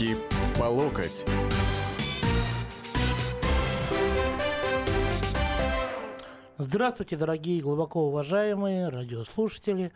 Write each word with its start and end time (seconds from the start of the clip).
Руки 0.00 0.16
по 0.58 0.64
локоть. 0.64 1.26
Здравствуйте, 6.56 7.18
дорогие 7.18 7.60
глубоко 7.60 8.06
уважаемые 8.06 8.88
радиослушатели. 8.88 9.92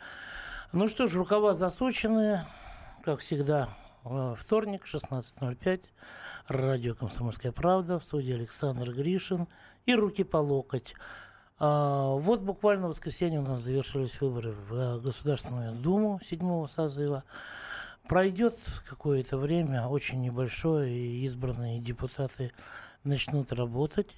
Ну 0.72 0.88
что 0.88 1.08
ж, 1.08 1.14
рукава 1.14 1.54
засучены, 1.54 2.42
как 3.02 3.20
всегда, 3.20 3.70
вторник, 4.02 4.84
16.05. 4.84 5.80
Радио 6.48 6.94
«Комсомольская 6.94 7.52
правда». 7.52 7.98
В 7.98 8.04
студии 8.04 8.34
Александр 8.34 8.92
Гришин. 8.92 9.48
И 9.86 9.94
руки 9.94 10.22
по 10.22 10.36
локоть. 10.36 10.94
А, 11.58 12.10
вот 12.10 12.40
буквально 12.40 12.88
в 12.88 12.90
воскресенье 12.90 13.40
у 13.40 13.44
нас 13.44 13.62
завершились 13.62 14.20
выборы 14.20 14.54
в 14.68 15.00
Государственную 15.00 15.72
Думу 15.72 16.20
седьмого 16.22 16.66
созыва. 16.66 17.24
Пройдет 18.08 18.58
какое-то 18.86 19.38
время, 19.38 19.86
очень 19.86 20.20
небольшое, 20.20 20.94
и 20.94 21.24
избранные 21.24 21.80
депутаты 21.80 22.52
начнут 23.02 23.52
работать, 23.52 24.10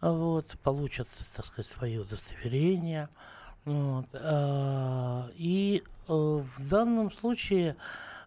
вот, 0.00 0.56
получат, 0.62 1.08
так 1.34 1.44
сказать, 1.44 1.66
свое 1.70 2.00
удостоверение. 2.00 3.08
Вот, 3.64 4.06
а, 4.12 5.28
и 5.34 5.82
э, 6.06 6.12
в 6.12 6.68
данном 6.68 7.10
случае 7.10 7.74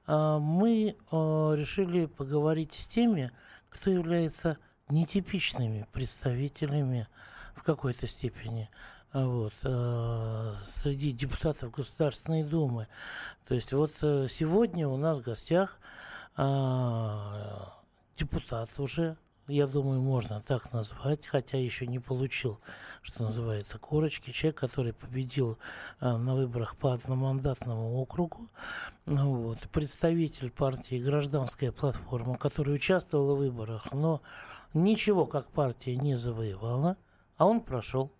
а, 0.05 0.37
мы 0.39 0.97
а, 1.11 1.53
решили 1.53 2.07
поговорить 2.07 2.73
с 2.73 2.85
теми, 2.87 3.31
кто 3.69 3.89
является 3.91 4.57
нетипичными 4.89 5.87
представителями 5.93 7.07
в 7.55 7.63
какой-то 7.63 8.05
степени 8.07 8.69
вот, 9.13 9.53
э, 9.63 10.53
среди 10.81 11.11
депутатов 11.11 11.71
Государственной 11.71 12.43
Думы. 12.43 12.87
То 13.47 13.55
есть 13.55 13.73
вот 13.73 13.91
э, 14.01 14.27
сегодня 14.29 14.87
у 14.87 14.97
нас 14.97 15.17
в 15.17 15.23
гостях 15.23 15.79
э, 16.37 17.15
депутат 18.17 18.69
уже, 18.77 19.17
я 19.47 19.65
думаю, 19.65 19.99
можно 19.99 20.41
так 20.41 20.71
назвать, 20.73 21.25
хотя 21.25 21.57
еще 21.57 21.87
не 21.87 21.97
получил, 21.97 22.59
что 23.01 23.23
называется, 23.23 23.79
корочки. 23.79 24.29
Человек, 24.29 24.59
который 24.59 24.93
победил 24.93 25.57
на 26.01 26.35
выборах 26.35 26.75
по 26.75 26.93
одномандатному 26.93 27.95
округу. 27.99 28.47
Вот, 29.07 29.57
представитель 29.71 30.51
партии 30.51 31.01
«Гражданская 31.01 31.71
платформа», 31.71 32.37
который 32.37 32.75
участвовал 32.75 33.35
в 33.35 33.39
выборах, 33.39 33.91
но 33.91 34.21
ничего 34.75 35.25
как 35.25 35.47
партия 35.47 35.95
не 35.95 36.13
завоевала, 36.13 36.95
а 37.37 37.47
он 37.47 37.61
прошел. 37.61 38.11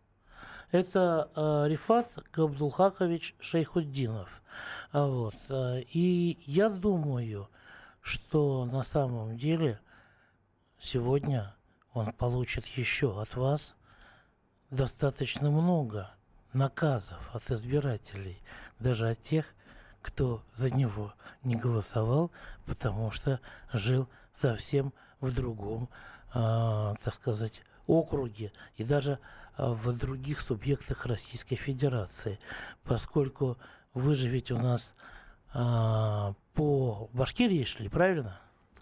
Это 0.71 1.29
э, 1.35 1.67
Рифат 1.67 2.11
Габдулхакович 2.31 3.35
Шейхуддинов. 3.39 4.29
А 4.91 5.05
вот. 5.07 5.35
Э, 5.49 5.81
и 5.81 6.37
я 6.45 6.69
думаю, 6.69 7.49
что 8.01 8.65
на 8.65 8.83
самом 8.83 9.37
деле 9.37 9.79
сегодня 10.77 11.55
он 11.93 12.11
получит 12.13 12.65
еще 12.67 13.19
от 13.19 13.35
вас 13.35 13.75
достаточно 14.69 15.49
много 15.49 16.11
наказов 16.53 17.29
от 17.33 17.49
избирателей, 17.51 18.39
даже 18.79 19.09
от 19.09 19.21
тех, 19.21 19.45
кто 20.03 20.43
за 20.53 20.69
него 20.69 21.13
не 21.43 21.55
голосовал, 21.55 22.31
потому 22.65 23.09
что 23.09 23.39
жил 23.73 24.07
совсем 24.33 24.93
в 25.19 25.33
другом, 25.33 25.89
э, 26.33 26.93
так 27.03 27.13
сказать, 27.13 27.61
округе 27.87 28.53
и 28.77 28.83
даже 28.83 29.19
в 29.59 29.91
других 29.93 30.41
субъектах 30.41 31.05
Российской 31.05 31.55
Федерации, 31.55 32.39
поскольку 32.83 33.57
вы 33.93 34.15
же 34.15 34.27
ведь 34.29 34.51
у 34.51 34.57
нас 34.57 34.93
а, 35.53 36.33
по 36.53 37.09
Башкирии 37.13 37.63
шли, 37.63 37.89
правильно? 37.89 38.39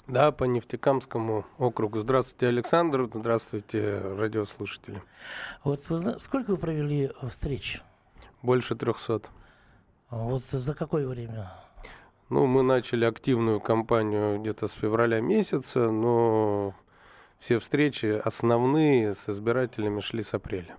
Да, 0.07 0.31
по 0.31 0.45
Нефтекамскому 0.45 1.45
округу. 1.57 1.99
Здравствуйте, 1.99 2.47
Александр. 2.47 3.09
Здравствуйте, 3.13 3.97
радиослушатели. 3.97 5.01
Вот 5.65 5.89
вы, 5.89 6.17
сколько 6.19 6.51
вы 6.51 6.57
провели 6.57 7.11
встреч? 7.29 7.81
Больше 8.41 8.75
трехсот. 8.75 9.29
Вот 10.09 10.43
за 10.49 10.73
какое 10.73 11.05
время? 11.07 11.51
Ну, 12.29 12.45
мы 12.45 12.63
начали 12.63 13.03
активную 13.03 13.59
кампанию 13.59 14.39
где-то 14.39 14.69
с 14.69 14.73
февраля 14.73 15.19
месяца, 15.19 15.91
но 15.91 16.73
все 17.39 17.59
встречи 17.59 18.19
основные 18.23 19.13
с 19.13 19.29
избирателями 19.29 20.01
шли 20.01 20.23
с 20.23 20.33
апреля. 20.33 20.75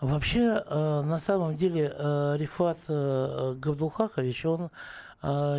Вообще, 0.00 0.62
э, 0.66 1.02
на 1.02 1.18
самом 1.18 1.56
деле, 1.56 1.90
э, 1.94 2.36
Рифат 2.38 2.78
э, 2.88 3.54
Габдулхакович, 3.58 4.46
он 4.46 4.70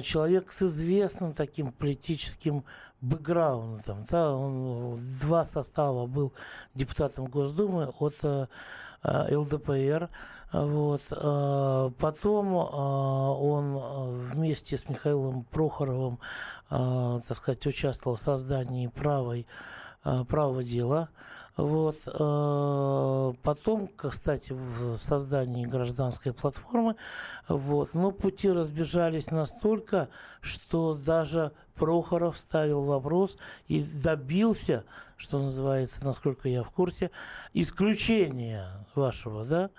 человек 0.04 0.52
с 0.52 0.62
известным 0.62 1.34
таким 1.34 1.72
политическим 1.74 2.64
бэкграундом. 3.02 4.06
Да? 4.10 4.32
Он 4.32 5.02
два 5.20 5.44
состава 5.44 6.06
был 6.06 6.32
депутатом 6.74 7.26
Госдумы 7.26 7.92
от 8.00 8.16
ЛДПР. 9.04 10.10
Вот. 10.54 11.02
Потом 11.98 12.54
он 12.56 13.78
вместе 14.32 14.78
с 14.78 14.88
Михаилом 14.88 15.44
Прохоровым, 15.52 16.20
так 16.70 17.36
сказать, 17.36 17.66
участвовал 17.66 18.16
в 18.16 18.22
создании 18.22 18.88
правой 18.88 19.48
право 20.28 20.64
дела. 20.64 21.10
Вот. 21.58 21.98
Э, 22.06 23.34
потом, 23.42 23.90
кстати, 23.98 24.52
в 24.54 24.98
создании 24.98 25.66
гражданской 25.66 26.32
платформы, 26.32 26.96
вот, 27.48 27.96
но 27.96 28.12
пути 28.12 28.50
разбежались 28.50 29.32
настолько, 29.32 30.10
что 30.42 30.94
даже 30.94 31.52
Прохоров 31.74 32.38
ставил 32.38 32.84
вопрос 32.84 33.38
и 33.68 33.82
добился, 33.82 34.84
что 35.18 35.40
называется, 35.40 36.04
насколько 36.04 36.48
я 36.48 36.64
в 36.64 36.70
курсе, 36.70 37.12
исключения 37.54 38.86
вашего, 38.96 39.46
да, 39.46 39.72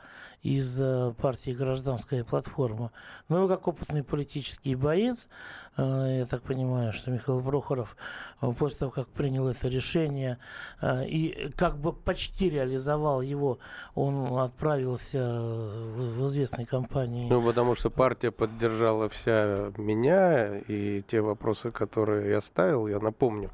из 0.43 0.81
э, 0.81 1.15
партии 1.21 1.51
«Гражданская 1.51 2.25
платформа». 2.25 2.93
Но 3.29 3.43
вы 3.43 3.49
как 3.49 3.67
опытный 3.67 4.05
политический 4.05 4.75
боец, 4.75 5.29
э, 5.77 6.19
я 6.21 6.27
так 6.27 6.43
понимаю, 6.43 6.93
что 6.93 7.11
Михаил 7.11 7.41
Прохоров 7.43 7.97
э, 8.41 8.53
после 8.57 8.79
того, 8.79 8.91
как 8.91 9.09
принял 9.09 9.49
это 9.49 9.69
решение 9.69 10.39
и 10.83 11.53
как 11.57 11.79
бы 11.79 11.93
почти 11.93 12.51
реализовал 12.51 13.21
его, 13.21 13.59
он 13.95 14.39
отправился 14.39 15.19
в 15.19 16.27
известной 16.29 16.67
компании. 16.67 17.29
Ну, 17.29 17.43
потому 17.43 17.75
что 17.75 17.91
партия 17.91 18.31
поддержала 18.31 19.09
вся 19.09 19.73
меня 19.77 20.59
и 20.59 21.03
те 21.03 21.21
вопросы, 21.21 21.71
которые 21.71 22.31
я 22.31 22.41
ставил, 22.41 22.87
я 22.87 23.01
напомню, 23.01 23.51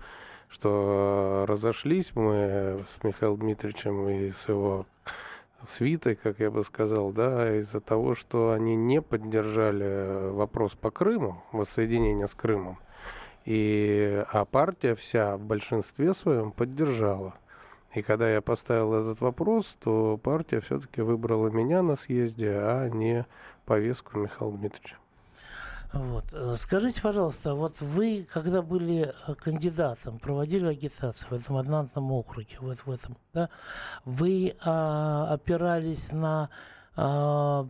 что 0.54 1.44
разошлись 1.48 2.14
мы 2.14 2.84
с 2.88 3.02
Михаилом 3.02 3.40
Дмитриевичем 3.40 4.08
и 4.08 4.30
с 4.30 4.48
его 4.48 4.86
свитой, 5.66 6.14
как 6.14 6.38
я 6.38 6.50
бы 6.50 6.62
сказал, 6.62 7.10
да, 7.10 7.56
из-за 7.58 7.80
того, 7.80 8.14
что 8.14 8.52
они 8.52 8.76
не 8.76 9.02
поддержали 9.02 10.30
вопрос 10.30 10.74
по 10.74 10.92
Крыму, 10.92 11.42
воссоединение 11.50 12.28
с 12.28 12.34
Крымом. 12.34 12.78
И, 13.44 14.24
а 14.30 14.44
партия 14.44 14.94
вся 14.94 15.36
в 15.36 15.40
большинстве 15.40 16.14
своем 16.14 16.52
поддержала. 16.52 17.34
И 17.92 18.02
когда 18.02 18.30
я 18.30 18.40
поставил 18.40 18.94
этот 18.94 19.20
вопрос, 19.20 19.76
то 19.80 20.18
партия 20.18 20.60
все-таки 20.60 21.00
выбрала 21.00 21.48
меня 21.48 21.82
на 21.82 21.96
съезде, 21.96 22.50
а 22.52 22.88
не 22.88 23.26
повестку 23.66 24.20
Михаила 24.20 24.56
Дмитриевича. 24.56 24.96
Вот. 25.94 26.24
Э, 26.32 26.56
скажите, 26.58 27.00
пожалуйста, 27.00 27.54
вот 27.54 27.80
вы, 27.80 28.26
когда 28.32 28.62
были 28.62 29.12
э, 29.28 29.34
кандидатом, 29.34 30.18
проводили 30.18 30.66
агитацию 30.66 31.28
в 31.30 31.32
этом 31.34 31.56
одномандатном 31.56 32.10
округе, 32.10 32.56
вот 32.58 32.78
в 32.84 32.90
этом, 32.90 33.16
да, 33.32 33.48
вы 34.04 34.56
а, 34.64 35.28
опирались 35.30 36.10
на 36.10 36.50
а, 36.96 37.68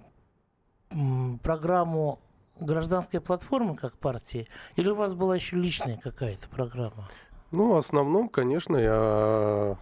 программу 1.42 2.18
гражданской 2.58 3.20
платформы 3.20 3.76
как 3.76 3.98
партии, 3.98 4.48
или 4.76 4.88
у 4.88 4.94
вас 4.94 5.12
была 5.12 5.34
еще 5.34 5.56
личная 5.56 5.98
какая-то 5.98 6.48
программа? 6.48 7.08
Ну, 7.50 7.74
в 7.74 7.76
основном, 7.76 8.30
конечно, 8.30 8.76
я 8.78 9.76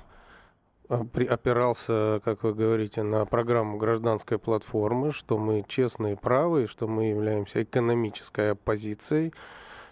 опирался, 1.00 2.20
как 2.24 2.42
вы 2.42 2.54
говорите, 2.54 3.02
на 3.02 3.24
программу 3.24 3.78
гражданской 3.78 4.38
платформы, 4.38 5.12
что 5.12 5.38
мы 5.38 5.64
честные 5.66 6.14
и 6.14 6.16
правые, 6.16 6.66
что 6.66 6.86
мы 6.86 7.06
являемся 7.06 7.62
экономической 7.62 8.52
оппозицией, 8.52 9.32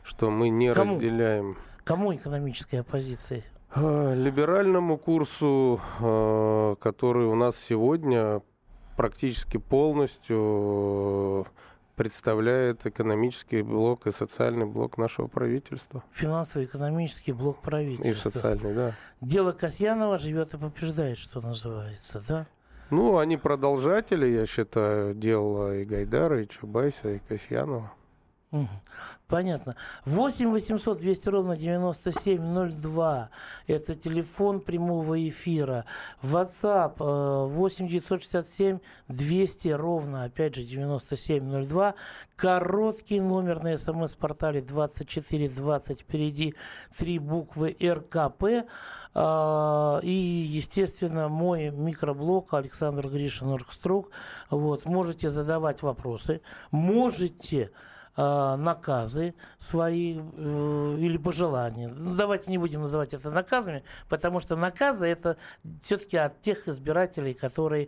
что 0.02 0.31
мы 0.31 0.49
не 0.49 0.73
Кому? 0.73 0.94
разделяем... 0.94 1.56
Кому 1.85 2.14
экономической 2.14 2.76
оппозицией? 2.76 3.44
А, 3.73 4.14
либеральному 4.14 4.99
курсу, 4.99 5.81
а, 6.00 6.75
который 6.76 7.26
у 7.26 7.35
нас 7.35 7.56
сегодня 7.56 8.43
практически 8.97 9.56
полностью 9.56 11.47
представляет 12.00 12.87
экономический 12.87 13.61
блок 13.61 14.06
и 14.06 14.11
социальный 14.11 14.64
блок 14.64 14.97
нашего 14.97 15.26
правительства. 15.26 16.02
Финансово-экономический 16.12 17.32
блок 17.32 17.61
правительства. 17.61 18.08
И 18.08 18.14
социальный, 18.14 18.73
да. 18.73 18.94
Дело 19.20 19.52
Касьянова 19.52 20.19
живет 20.19 20.55
и 20.55 20.56
побеждает, 20.56 21.19
что 21.19 21.43
называется, 21.43 22.25
да? 22.26 22.47
Ну, 22.88 23.19
они 23.19 23.37
продолжатели, 23.37 24.26
я 24.29 24.47
считаю, 24.47 25.14
дела 25.14 25.76
и 25.76 25.85
Гайдара, 25.85 26.43
и 26.43 26.49
Чубайса, 26.49 27.11
и 27.11 27.19
Касьянова. 27.19 27.93
Понятно. 29.29 29.76
8 30.06 30.50
800 30.50 30.99
200 30.99 31.29
ровно 31.29 31.56
9702. 31.56 33.31
Это 33.69 33.94
телефон 33.94 34.58
прямого 34.58 35.29
эфира. 35.29 35.85
WhatsApp 36.23 36.97
8 36.99 37.87
967 37.87 38.81
200 39.06 39.69
ровно, 39.69 40.25
опять 40.25 40.56
же, 40.56 40.64
9702. 40.64 41.94
Короткий 42.35 43.20
номер 43.20 43.62
на 43.62 43.79
смс-портале 43.79 44.62
2420. 44.62 46.00
Впереди 46.00 46.56
три 46.99 47.20
буквы 47.20 47.76
РКП. 47.81 48.67
А, 49.14 50.00
и, 50.02 50.11
естественно, 50.11 51.29
мой 51.29 51.70
микроблог 51.70 52.52
Александр 52.52 53.06
Гришин 53.06 53.49
Оргструк. 53.50 54.11
Вот, 54.50 54.87
можете 54.87 55.31
задавать 55.31 55.82
вопросы. 55.82 56.41
Можете 56.73 57.70
Э, 58.16 58.56
наказы 58.56 59.34
свои 59.60 60.18
э, 60.18 60.96
или 60.98 61.16
пожелания. 61.16 61.86
Ну, 61.86 62.16
давайте 62.16 62.50
не 62.50 62.58
будем 62.58 62.80
называть 62.80 63.14
это 63.14 63.30
наказами, 63.30 63.84
потому 64.08 64.40
что 64.40 64.56
наказы 64.56 65.06
это 65.06 65.36
все-таки 65.82 66.16
от 66.16 66.40
тех 66.40 66.66
избирателей, 66.66 67.34
которые 67.34 67.86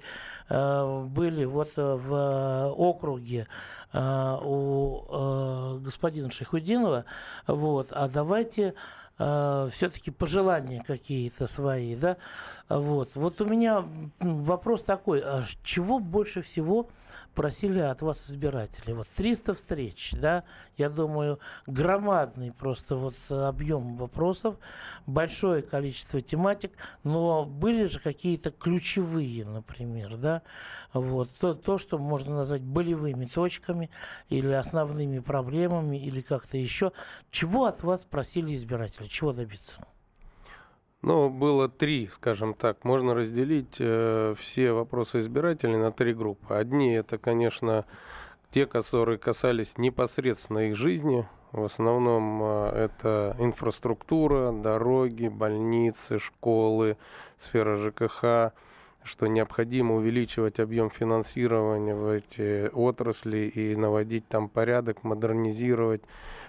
э, 0.48 1.04
были 1.08 1.44
вот 1.44 1.72
в 1.76 2.72
округе 2.76 3.48
у 3.92 5.78
господина 5.80 6.30
Шейхудинова. 6.30 7.04
Вот. 7.46 7.88
А 7.90 8.08
давайте 8.08 8.72
все-таки 9.18 10.10
пожелания 10.10 10.82
какие-то 10.86 11.46
свои, 11.46 11.94
да, 11.94 12.16
вот. 12.70 13.10
Вот 13.14 13.42
у 13.42 13.44
меня 13.44 13.84
вопрос 14.18 14.82
такой, 14.82 15.20
а 15.20 15.44
чего 15.62 15.98
больше 15.98 16.40
всего 16.40 16.88
просили 17.34 17.78
от 17.80 18.02
вас 18.02 18.28
избиратели. 18.30 18.92
Вот 18.92 19.08
300 19.16 19.54
встреч, 19.54 20.12
да, 20.12 20.44
я 20.76 20.88
думаю, 20.88 21.38
громадный 21.66 22.52
просто 22.52 22.96
вот 22.96 23.14
объем 23.30 23.96
вопросов, 23.96 24.56
большое 25.06 25.62
количество 25.62 26.20
тематик, 26.20 26.72
но 27.04 27.44
были 27.44 27.86
же 27.86 28.00
какие-то 28.00 28.50
ключевые, 28.50 29.44
например, 29.44 30.16
да, 30.16 30.42
вот, 30.92 31.30
то, 31.38 31.54
то, 31.54 31.78
что 31.78 31.98
можно 31.98 32.36
назвать 32.36 32.62
болевыми 32.62 33.24
точками 33.26 33.90
или 34.28 34.52
основными 34.52 35.20
проблемами 35.20 35.96
или 35.96 36.20
как-то 36.20 36.56
еще. 36.56 36.92
Чего 37.30 37.64
от 37.66 37.82
вас 37.82 38.04
просили 38.04 38.54
избиратели, 38.54 39.06
чего 39.06 39.32
добиться? 39.32 39.80
Ну, 41.02 41.30
было 41.30 41.68
три, 41.68 42.08
скажем 42.12 42.54
так. 42.54 42.84
Можно 42.84 43.14
разделить 43.14 43.76
э, 43.80 44.36
все 44.38 44.70
вопросы 44.70 45.18
избирателей 45.18 45.76
на 45.76 45.90
три 45.90 46.14
группы. 46.14 46.54
Одни 46.54 46.92
это, 46.92 47.18
конечно, 47.18 47.84
те, 48.52 48.66
которые 48.66 49.18
касались 49.18 49.78
непосредственно 49.78 50.68
их 50.68 50.76
жизни. 50.76 51.26
В 51.50 51.64
основном 51.64 52.40
э, 52.44 52.68
это 52.84 53.34
инфраструктура, 53.40 54.52
дороги, 54.52 55.26
больницы, 55.26 56.20
школы, 56.20 56.96
сфера 57.36 57.78
ЖКХ, 57.78 58.54
что 59.04 59.26
необходимо 59.26 59.96
увеличивать 59.96 60.60
объем 60.60 60.90
финансирования 60.90 61.94
в 61.94 62.08
эти 62.08 62.68
отрасли 62.72 63.50
и 63.54 63.76
наводить 63.76 64.28
там 64.28 64.48
порядок, 64.48 65.04
модернизировать, 65.04 66.02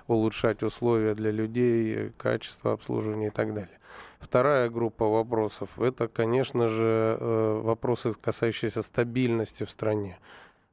улучшать 0.07 0.63
условия 0.63 1.15
для 1.15 1.31
людей, 1.31 2.11
качество 2.17 2.73
обслуживания 2.73 3.27
и 3.27 3.31
так 3.31 3.53
далее. 3.53 3.79
Вторая 4.19 4.69
группа 4.69 5.05
вопросов– 5.07 5.69
это, 5.79 6.07
конечно 6.07 6.69
же, 6.69 7.17
э, 7.19 7.61
вопросы, 7.63 8.13
касающиеся 8.13 8.81
стабильности 8.81 9.65
в 9.65 9.69
стране. 9.69 10.17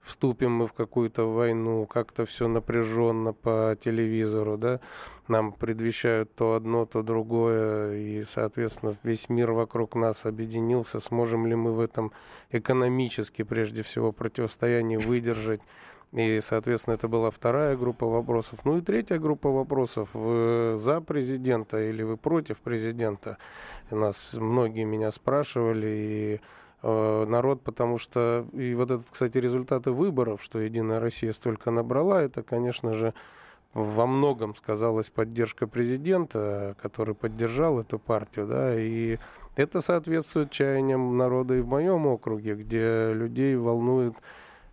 Вступим 0.03 0.53
мы 0.53 0.67
в 0.67 0.73
какую-то 0.73 1.25
войну, 1.25 1.87
как-то 1.87 2.25
все 2.25 2.49
напряженно 2.49 3.33
по 3.35 3.77
телевизору, 3.79 4.57
да, 4.57 4.81
нам 5.29 5.53
предвещают 5.53 6.35
то 6.35 6.55
одно, 6.55 6.87
то 6.87 7.03
другое, 7.03 7.97
и, 7.97 8.25
соответственно, 8.25 8.97
весь 9.03 9.29
мир 9.29 9.53
вокруг 9.53 9.95
нас 9.95 10.25
объединился, 10.25 11.01
сможем 11.01 11.47
ли 11.47 11.55
мы 11.55 11.73
в 11.73 11.81
этом 11.81 12.13
экономически, 12.51 13.43
прежде 13.43 13.83
всего, 13.83 14.11
противостоянии 14.11 14.97
выдержать, 14.97 15.61
и, 16.13 16.41
соответственно, 16.41 16.95
это 16.95 17.07
была 17.07 17.31
вторая 17.31 17.77
группа 17.77 18.07
вопросов. 18.07 18.61
Ну 18.65 18.79
и 18.79 18.81
третья 18.81 19.19
группа 19.19 19.49
вопросов. 19.49 20.09
Вы 20.13 20.77
за 20.77 21.01
президента 21.01 21.81
или 21.81 22.03
вы 22.03 22.17
против 22.17 22.59
президента? 22.59 23.39
Нас 23.91 24.33
многие 24.33 24.85
меня 24.85 25.13
спрашивали, 25.13 25.87
и 25.87 26.41
народ, 26.83 27.63
потому 27.63 27.99
что... 27.99 28.47
И 28.53 28.75
вот 28.75 28.91
этот, 28.91 29.11
кстати, 29.11 29.39
результаты 29.39 29.91
выборов, 29.91 30.43
что 30.43 30.59
«Единая 30.59 31.01
Россия» 31.01 31.33
столько 31.33 31.71
набрала, 31.71 32.23
это, 32.23 32.43
конечно 32.43 32.95
же, 32.95 33.15
во 33.75 34.07
многом 34.07 34.57
сказалась 34.57 35.11
поддержка 35.11 35.67
президента, 35.67 36.77
который 36.83 37.15
поддержал 37.15 37.81
эту 37.81 37.99
партию, 37.99 38.47
да, 38.47 38.75
и 38.79 39.19
это 39.57 39.81
соответствует 39.81 40.51
чаяниям 40.51 41.17
народа 41.17 41.55
и 41.55 41.61
в 41.61 41.69
моем 41.69 42.07
округе, 42.07 42.55
где 42.55 43.13
людей 43.13 43.57
волнует 43.57 44.15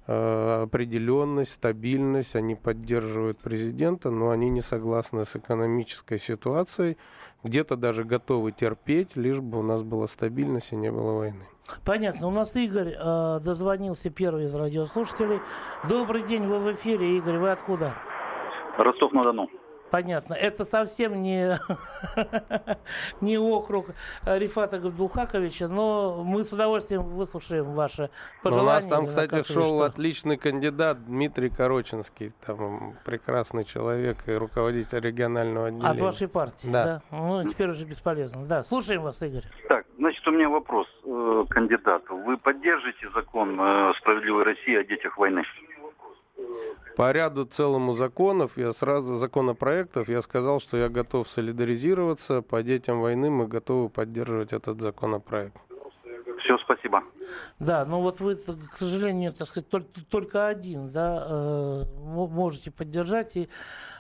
Э, 0.10 0.62
определенность, 0.64 1.52
стабильность, 1.52 2.38
они 2.38 2.56
поддерживают 2.56 3.40
президента, 3.40 4.10
но 4.10 4.30
они 4.30 4.48
не 4.50 4.62
согласны 4.62 5.26
с 5.26 5.36
экономической 5.36 6.18
ситуацией, 6.18 6.96
где-то 7.44 7.76
даже 7.76 8.06
готовы 8.06 8.54
терпеть, 8.54 9.18
лишь 9.18 9.42
бы 9.42 9.60
у 9.60 9.64
нас 9.64 9.82
была 9.84 10.08
стабильность 10.08 10.72
и 10.72 10.78
не 10.78 10.94
было 10.94 11.12
войны. 11.12 11.44
Понятно. 11.86 12.28
У 12.28 12.32
нас 12.32 12.56
Игорь 12.56 12.96
э, 12.98 13.40
дозвонился 13.42 14.10
первый 14.10 14.46
из 14.46 14.56
радиослушателей. 14.56 15.40
Добрый 15.88 16.24
день, 16.24 16.46
вы 16.46 16.60
в 16.60 16.72
эфире, 16.74 17.18
Игорь, 17.18 17.38
вы 17.38 17.52
откуда? 17.52 17.94
Ростов-на-Дону. 18.78 19.50
Понятно. 19.90 20.34
Это 20.34 20.66
совсем 20.66 21.22
не, 21.22 21.58
не 23.22 23.38
округ 23.38 23.88
Рифата 24.24 24.80
Габдулхаковича, 24.80 25.68
но 25.68 26.24
мы 26.26 26.44
с 26.44 26.52
удовольствием 26.52 27.04
выслушаем 27.04 27.74
ваши 27.74 28.10
пожелания. 28.44 28.64
у 28.64 28.74
нас 28.74 28.86
там, 28.86 29.08
кстати, 29.08 29.44
шел 29.50 29.66
что... 29.66 29.84
отличный 29.84 30.38
кандидат 30.38 31.06
Дмитрий 31.06 31.50
Короченский, 31.50 32.34
там 32.46 32.96
прекрасный 33.06 33.64
человек 33.64 34.28
и 34.28 34.34
руководитель 34.34 35.00
регионального 35.00 35.68
отделения. 35.68 35.90
От 35.90 36.00
вашей 36.00 36.28
партии, 36.28 36.68
да? 36.68 36.84
да? 36.84 37.02
Ну, 37.12 37.48
теперь 37.48 37.70
уже 37.70 37.86
бесполезно. 37.86 38.46
Да, 38.46 38.64
слушаем 38.64 39.04
вас, 39.04 39.22
Игорь. 39.22 39.46
Так, 39.70 39.86
значит, 39.98 40.28
у 40.28 40.32
меня 40.32 40.50
вопрос 40.50 40.88
э, 41.04 41.46
кандидату. 41.50 42.18
Вы 42.18 42.38
поддержите 42.38 43.10
закон 43.14 43.60
э, 43.60 43.94
«Справедливой 44.00 44.44
России» 44.44 44.76
о 44.76 44.84
детях 44.84 45.18
войны? 45.18 45.44
По 46.96 47.12
ряду 47.12 47.46
целому 47.46 47.94
законов, 47.94 48.58
я 48.58 48.74
сразу, 48.74 49.16
законопроектов, 49.16 50.10
я 50.10 50.22
сказал, 50.22 50.60
что 50.60 50.78
я 50.78 50.90
готов 50.90 51.28
солидаризироваться. 51.28 52.42
По 52.42 52.64
детям 52.64 53.02
войны 53.02 53.30
мы 53.30 53.48
готовы 53.48 53.90
поддерживать 53.90 54.52
этот 54.54 54.82
законопроект. 54.82 55.67
Все, 56.44 56.58
спасибо. 56.60 57.04
Да, 57.60 57.86
ну 57.86 58.02
вот 58.02 58.20
вы, 58.20 58.36
к 58.36 58.78
сожалению, 58.78 59.34
так 59.34 59.48
сказать, 59.48 59.70
только, 59.70 59.90
только 60.10 60.48
один, 60.48 60.92
да, 60.92 61.26
э, 61.28 61.84
можете 61.98 62.72
поддержать 62.72 63.36
и 63.36 63.50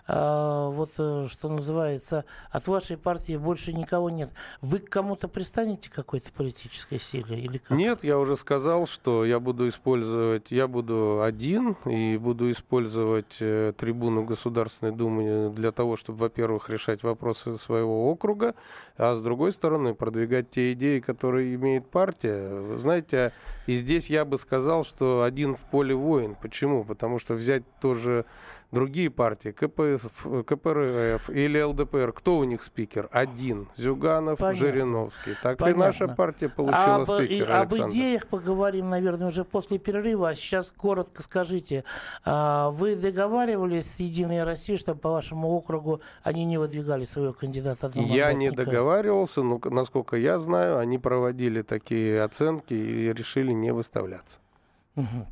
а, 0.09 0.69
вот 0.69 0.91
э, 0.97 1.27
что 1.29 1.49
называется, 1.49 2.23
от 2.49 2.67
вашей 2.67 2.97
партии 2.97 3.35
больше 3.35 3.73
никого 3.73 4.09
нет. 4.09 4.31
Вы 4.61 4.79
к 4.79 4.89
кому-то 4.89 5.27
пристанете 5.27 5.91
какой-то 5.91 6.31
политической 6.31 6.97
силе 6.97 7.37
или 7.37 7.57
как? 7.57 7.77
Нет, 7.77 8.05
я 8.05 8.17
уже 8.17 8.37
сказал, 8.37 8.87
что 8.87 9.25
я 9.25 9.41
буду 9.41 9.67
использовать, 9.67 10.51
я 10.51 10.69
буду 10.69 11.21
один 11.23 11.73
и 11.85 12.17
буду 12.17 12.49
использовать 12.51 13.37
э, 13.41 13.73
трибуну 13.77 14.23
Государственной 14.23 14.93
Думы 14.93 15.51
для 15.53 15.73
того, 15.73 15.97
чтобы, 15.97 16.19
во-первых, 16.19 16.69
решать 16.69 17.03
вопросы 17.03 17.57
своего 17.57 18.09
округа, 18.09 18.55
а 18.97 19.13
с 19.13 19.21
другой 19.21 19.51
стороны 19.51 19.93
продвигать 19.93 20.49
те 20.49 20.71
идеи, 20.71 21.01
которые 21.01 21.55
имеет 21.55 21.85
партия. 21.89 22.26
Знаете, 22.75 23.31
и 23.67 23.73
здесь 23.75 24.09
я 24.09 24.25
бы 24.25 24.37
сказал, 24.37 24.83
что 24.83 25.23
один 25.23 25.55
в 25.55 25.61
поле 25.61 25.93
воин. 25.93 26.35
Почему? 26.41 26.83
Потому 26.83 27.19
что 27.19 27.35
взять 27.35 27.63
тоже 27.79 28.25
другие 28.71 29.09
партии, 29.09 29.49
КПС, 29.49 30.09
КПРФ 30.45 31.29
или 31.29 31.61
ЛДПР, 31.61 32.11
кто 32.11 32.37
у 32.37 32.43
них 32.43 32.61
спикер? 32.61 33.07
Один. 33.11 33.69
Зюганов, 33.77 34.39
Понятно. 34.39 34.67
Жириновский. 34.67 35.31
Так 35.41 35.57
Понятно. 35.57 35.81
и 35.81 35.85
наша 35.85 36.07
партия 36.07 36.49
получила 36.49 36.95
об, 36.95 37.03
спикера, 37.03 37.25
и, 37.25 37.41
Об 37.41 37.73
идеях 37.73 38.27
поговорим, 38.27 38.89
наверное, 38.89 39.27
уже 39.27 39.45
после 39.45 39.77
перерыва. 39.77 40.29
А 40.29 40.35
сейчас 40.35 40.73
коротко 40.75 41.23
скажите, 41.23 41.83
а, 42.25 42.69
вы 42.71 42.95
договаривались 42.95 43.85
с 43.89 43.99
«Единой 43.99 44.43
Россией», 44.43 44.77
чтобы 44.77 44.99
по 44.99 45.11
вашему 45.11 45.49
округу 45.49 46.01
они 46.23 46.43
не 46.45 46.57
выдвигали 46.57 47.05
своего 47.05 47.33
кандидата? 47.33 47.89
Я 47.95 48.33
не 48.33 48.51
договаривался, 48.51 49.43
но, 49.43 49.61
насколько 49.63 50.17
я 50.17 50.39
знаю, 50.39 50.77
они 50.77 50.97
проводили 50.97 51.61
такие 51.61 52.21
оценки 52.21 52.73
и 52.73 53.13
решили 53.13 53.53
не 53.59 53.71
выставляться. 53.71 54.39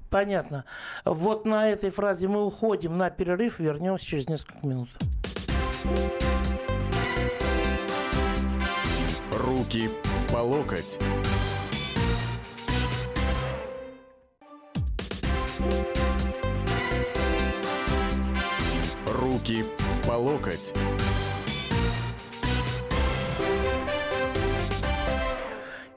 Понятно. 0.09 0.65
Вот 1.05 1.45
на 1.45 1.69
этой 1.69 1.89
фразе 1.89 2.27
мы 2.27 2.45
уходим 2.45 2.97
на 2.97 3.09
перерыв, 3.09 3.59
вернемся 3.59 4.05
через 4.05 4.27
несколько 4.29 4.65
минут. 4.65 4.89
Руки 9.33 9.89
по 10.31 10.37
локоть. 10.37 10.99
Руки 19.07 19.65
по 20.07 20.13
локоть. 20.13 20.73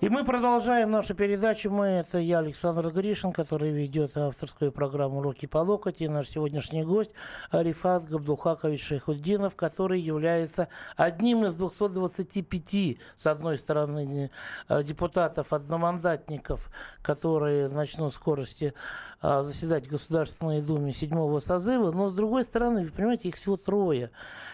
И 0.00 0.09
мы 0.09 0.25
продолжаем 0.25 0.93
нашу 0.93 1.17
передачу. 1.17 1.73
Мы, 1.73 1.87
это 1.87 2.19
я, 2.19 2.38
Александр 2.38 2.88
Гришин, 2.90 3.33
который 3.33 3.73
ведет 3.73 4.17
авторскую 4.17 4.71
программу 4.71 5.21
«Руки 5.21 5.49
по 5.49 5.59
локоть». 5.59 6.00
И 6.00 6.07
наш 6.07 6.28
сегодняшний 6.28 6.85
гость 6.85 7.11
Арифат 7.50 8.09
Габдулхакович 8.09 8.81
Шейхуддинов, 8.81 9.57
который 9.57 10.00
является 10.00 10.69
одним 10.97 11.45
из 11.47 11.57
225, 11.57 12.99
с 13.17 13.26
одной 13.26 13.59
стороны, 13.59 14.31
э, 14.69 14.85
депутатов-одномандатников, 14.85 16.71
которые 17.02 17.69
начнут 17.69 18.14
скорости 18.14 18.75
э, 19.21 19.43
заседать 19.43 19.88
в 19.88 19.90
Государственной 19.90 20.62
Думе 20.62 20.93
седьмого 20.93 21.40
созыва. 21.40 21.90
Но, 21.90 22.09
с 22.09 22.14
другой 22.14 22.45
стороны, 22.45 22.85
вы 22.85 22.93
понимаете, 22.93 23.31
их 23.31 23.35
всего 23.35 23.57
трое. 23.57 24.12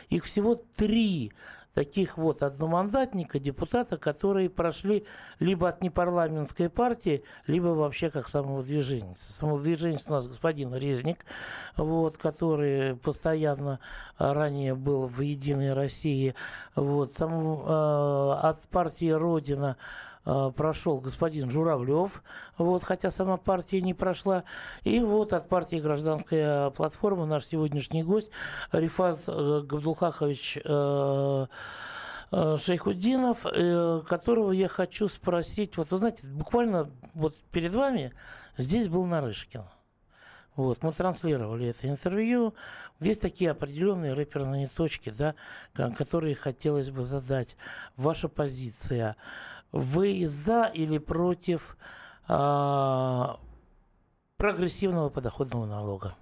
Их 0.08 0.24
всего 0.24 0.54
три 0.54 1.32
таких 1.74 2.16
вот 2.16 2.42
одномандатника, 2.42 3.38
депутата, 3.38 3.98
которые 3.98 4.48
прошли 4.48 5.04
либо 5.40 5.68
от 5.68 5.82
непарламентской 5.82 6.70
партии, 6.70 7.24
либо 7.46 7.68
вообще 7.68 8.10
как 8.10 8.28
самовыдвиженец. 8.28 9.20
Самовыдвиженец 9.20 10.04
у 10.06 10.12
нас 10.12 10.28
господин 10.28 10.74
Резник, 10.74 11.26
вот, 11.76 12.16
который 12.16 12.96
постоянно 12.96 13.80
ранее 14.16 14.74
был 14.74 15.06
в 15.06 15.20
«Единой 15.20 15.72
России». 15.72 16.34
Вот, 16.76 17.12
сам, 17.12 17.32
э, 17.32 18.32
от 18.42 18.62
партии 18.68 19.10
«Родина» 19.10 19.76
прошел 20.24 21.00
господин 21.00 21.50
Журавлев, 21.50 22.22
вот, 22.56 22.82
хотя 22.82 23.10
сама 23.10 23.36
партия 23.36 23.82
не 23.82 23.92
прошла. 23.94 24.44
И 24.82 25.00
вот 25.00 25.32
от 25.32 25.48
партии 25.48 25.76
«Гражданская 25.76 26.70
платформа» 26.70 27.26
наш 27.26 27.46
сегодняшний 27.46 28.02
гость 28.02 28.30
Рифат 28.72 29.20
э, 29.26 29.62
Габдулхахович 29.64 30.60
э, 30.64 31.46
Шейхуддинов, 32.30 33.42
которого 34.08 34.50
я 34.50 34.66
хочу 34.66 35.08
спросить. 35.08 35.76
Вот 35.76 35.90
вы 35.92 35.98
знаете, 35.98 36.26
буквально 36.26 36.90
вот 37.12 37.36
перед 37.52 37.72
вами 37.74 38.12
здесь 38.56 38.88
был 38.88 39.04
Нарышкин. 39.04 39.62
Вот, 40.56 40.82
мы 40.82 40.92
транслировали 40.92 41.68
это 41.68 41.88
интервью. 41.88 42.54
Есть 42.98 43.20
такие 43.20 43.50
определенные 43.50 44.14
рэперные 44.14 44.68
точки, 44.68 45.10
да, 45.10 45.34
которые 45.74 46.34
хотелось 46.34 46.90
бы 46.90 47.04
задать. 47.04 47.56
Ваша 47.96 48.28
позиция– 48.28 49.16
вы 49.74 50.28
за 50.28 50.70
или 50.72 50.98
против 50.98 51.76
а, 52.28 53.40
прогрессивного 54.36 55.08
подоходного 55.08 55.66
налога? 55.66 56.16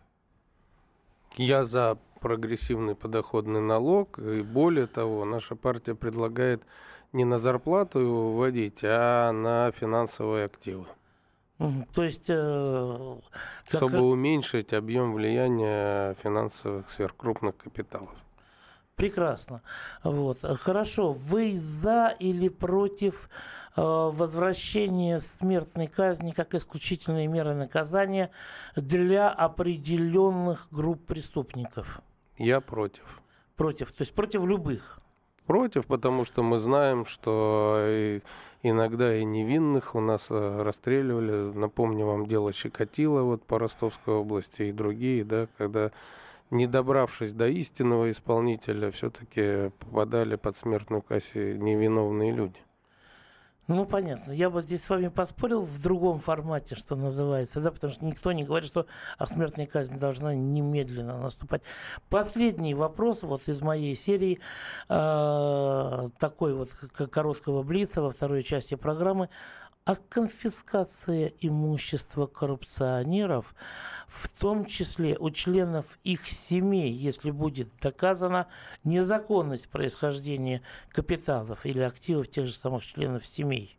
Я 1.37 1.67
за 1.67 1.99
прогрессивный 2.21 2.95
подоходный 2.95 3.61
налог. 3.61 4.19
И 4.19 4.41
более 4.41 4.87
того, 4.87 5.27
наша 5.27 5.55
партия 5.55 5.95
предлагает 5.95 6.63
не 7.13 7.25
на 7.27 7.39
зарплату 7.39 7.99
его 7.99 8.33
вводить, 8.33 8.81
а 8.85 9.33
на 9.33 9.71
финансовые 9.73 10.47
активы. 10.47 10.87
То 11.95 12.03
есть... 12.03 12.25
Э, 12.29 13.17
как... 13.69 13.83
Чтобы 13.83 14.01
уменьшить 14.01 14.73
объем 14.73 15.13
влияния 15.13 16.15
финансовых 16.23 16.89
сверхкрупных 16.89 17.57
капиталов. 17.59 18.15
Прекрасно. 18.97 19.63
Вот. 20.05 20.39
Хорошо. 20.61 21.13
Вы 21.13 21.59
за 21.59 22.15
или 22.19 22.49
против 22.49 23.29
э, 23.77 23.81
возвращения 23.81 25.19
смертной 25.21 25.87
казни 25.87 26.33
как 26.33 26.55
исключительной 26.55 27.27
меры 27.27 27.55
наказания 27.55 28.31
для 28.77 29.31
определенных 29.31 30.69
групп 30.71 31.07
преступников? 31.07 32.01
Я 32.37 32.61
против. 32.61 33.21
Против. 33.57 33.93
То 33.93 34.03
есть 34.03 34.15
против 34.15 34.45
любых? 34.45 34.99
Против, 35.47 35.87
потому 35.87 36.25
что 36.25 36.43
мы 36.43 36.59
знаем, 36.59 37.05
что 37.05 38.21
иногда 38.63 39.17
и 39.17 39.25
невинных 39.25 39.95
у 39.95 40.01
нас 40.01 40.29
э, 40.31 40.63
расстреливали. 40.63 41.53
Напомню 41.57 42.07
вам 42.07 42.27
дело 42.27 42.53
Щекотила 42.53 43.23
вот 43.23 43.45
по 43.45 43.59
Ростовской 43.59 44.15
области 44.15 44.63
и 44.63 44.73
другие, 44.73 45.25
да, 45.25 45.49
когда 45.59 45.91
не 46.53 46.67
добравшись 46.67 47.33
до 47.33 47.49
истинного 47.49 48.11
исполнителя, 48.11 48.91
все-таки 48.91 49.71
попадали 49.79 50.37
под 50.37 50.57
смертную 50.57 51.03
кассу 51.03 51.39
невиновные 51.39 52.31
люди. 52.31 52.59
Ну, 53.69 53.87
понятно. 53.87 54.33
Я 54.33 54.51
бы 54.51 54.61
здесь 54.61 54.83
с 54.83 54.91
вами 54.91 55.09
поспорил 55.09 55.63
в 55.63 55.81
другом 55.81 56.19
формате, 56.19 56.75
что 56.75 56.97
называется, 56.97 57.61
да, 57.61 57.71
потому 57.71 57.93
что 57.93 58.05
никто 58.05 58.33
не 58.33 58.45
говорит, 58.45 58.69
что 58.69 58.87
а 59.19 59.27
смертная 59.27 59.67
казнь 59.67 59.99
должна 59.99 60.35
немедленно 60.35 61.19
наступать. 61.19 61.63
Последний 62.11 62.75
вопрос 62.75 63.23
вот 63.23 63.49
из 63.49 63.63
моей 63.63 63.97
серии, 63.97 64.41
э, 64.89 66.09
такой 66.19 66.55
вот 66.55 66.71
короткого 67.11 67.63
блица 67.63 68.03
во 68.03 68.11
второй 68.11 68.43
части 68.43 68.75
программы 68.75 69.31
а 69.85 69.97
конфискация 70.09 71.33
имущества 71.41 72.27
коррупционеров, 72.27 73.55
в 74.07 74.29
том 74.29 74.65
числе 74.65 75.17
у 75.19 75.31
членов 75.31 75.99
их 76.05 76.29
семей, 76.29 76.93
если 76.93 77.31
будет 77.31 77.69
доказана 77.81 78.47
незаконность 78.85 79.69
происхождения 79.69 80.63
капиталов 80.91 81.67
или 81.67 81.81
активов 81.81 82.29
тех 82.29 82.47
же 82.47 82.55
самых 82.55 82.85
членов 82.85 83.27
семей. 83.27 83.77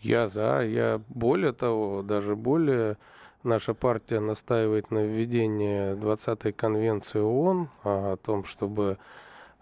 Я 0.00 0.28
за, 0.28 0.64
я 0.64 1.00
более 1.08 1.52
того, 1.52 2.02
даже 2.02 2.36
более 2.36 2.96
наша 3.42 3.74
партия 3.74 4.20
настаивает 4.20 4.90
на 4.90 5.04
введении 5.04 5.94
20-й 5.94 6.52
конвенции 6.52 7.18
ООН 7.18 7.68
о 7.82 8.16
том, 8.16 8.44
чтобы 8.44 8.98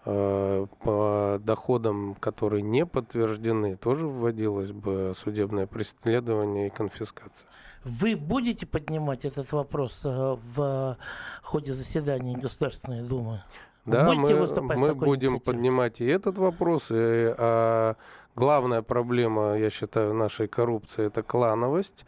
по 0.07 1.37
доходам, 1.41 2.15
которые 2.15 2.61
не 2.61 2.85
подтверждены, 2.85 3.75
тоже 3.75 4.07
вводилось 4.07 4.71
бы 4.71 5.13
судебное 5.17 5.67
преследование 5.67 6.67
и 6.67 6.69
конфискация. 6.69 7.47
Вы 7.83 8.15
будете 8.15 8.65
поднимать 8.65 9.25
этот 9.25 9.51
вопрос 9.51 10.01
э, 10.05 10.37
в 10.55 10.97
ходе 11.41 11.73
заседания 11.73 12.37
Государственной 12.37 13.01
Думы? 13.01 13.43
Да, 13.85 14.13
мы, 14.13 14.47
мы 14.75 14.95
будем 14.95 15.39
поднимать 15.39 16.01
и 16.01 16.05
этот 16.05 16.37
вопрос. 16.37 16.87
И, 16.91 17.33
а, 17.37 17.95
главная 18.35 18.81
проблема, 18.81 19.57
я 19.57 19.69
считаю, 19.69 20.13
нашей 20.13 20.49
коррупции– 20.49 21.05
это 21.07 21.23
клановость. 21.23 22.05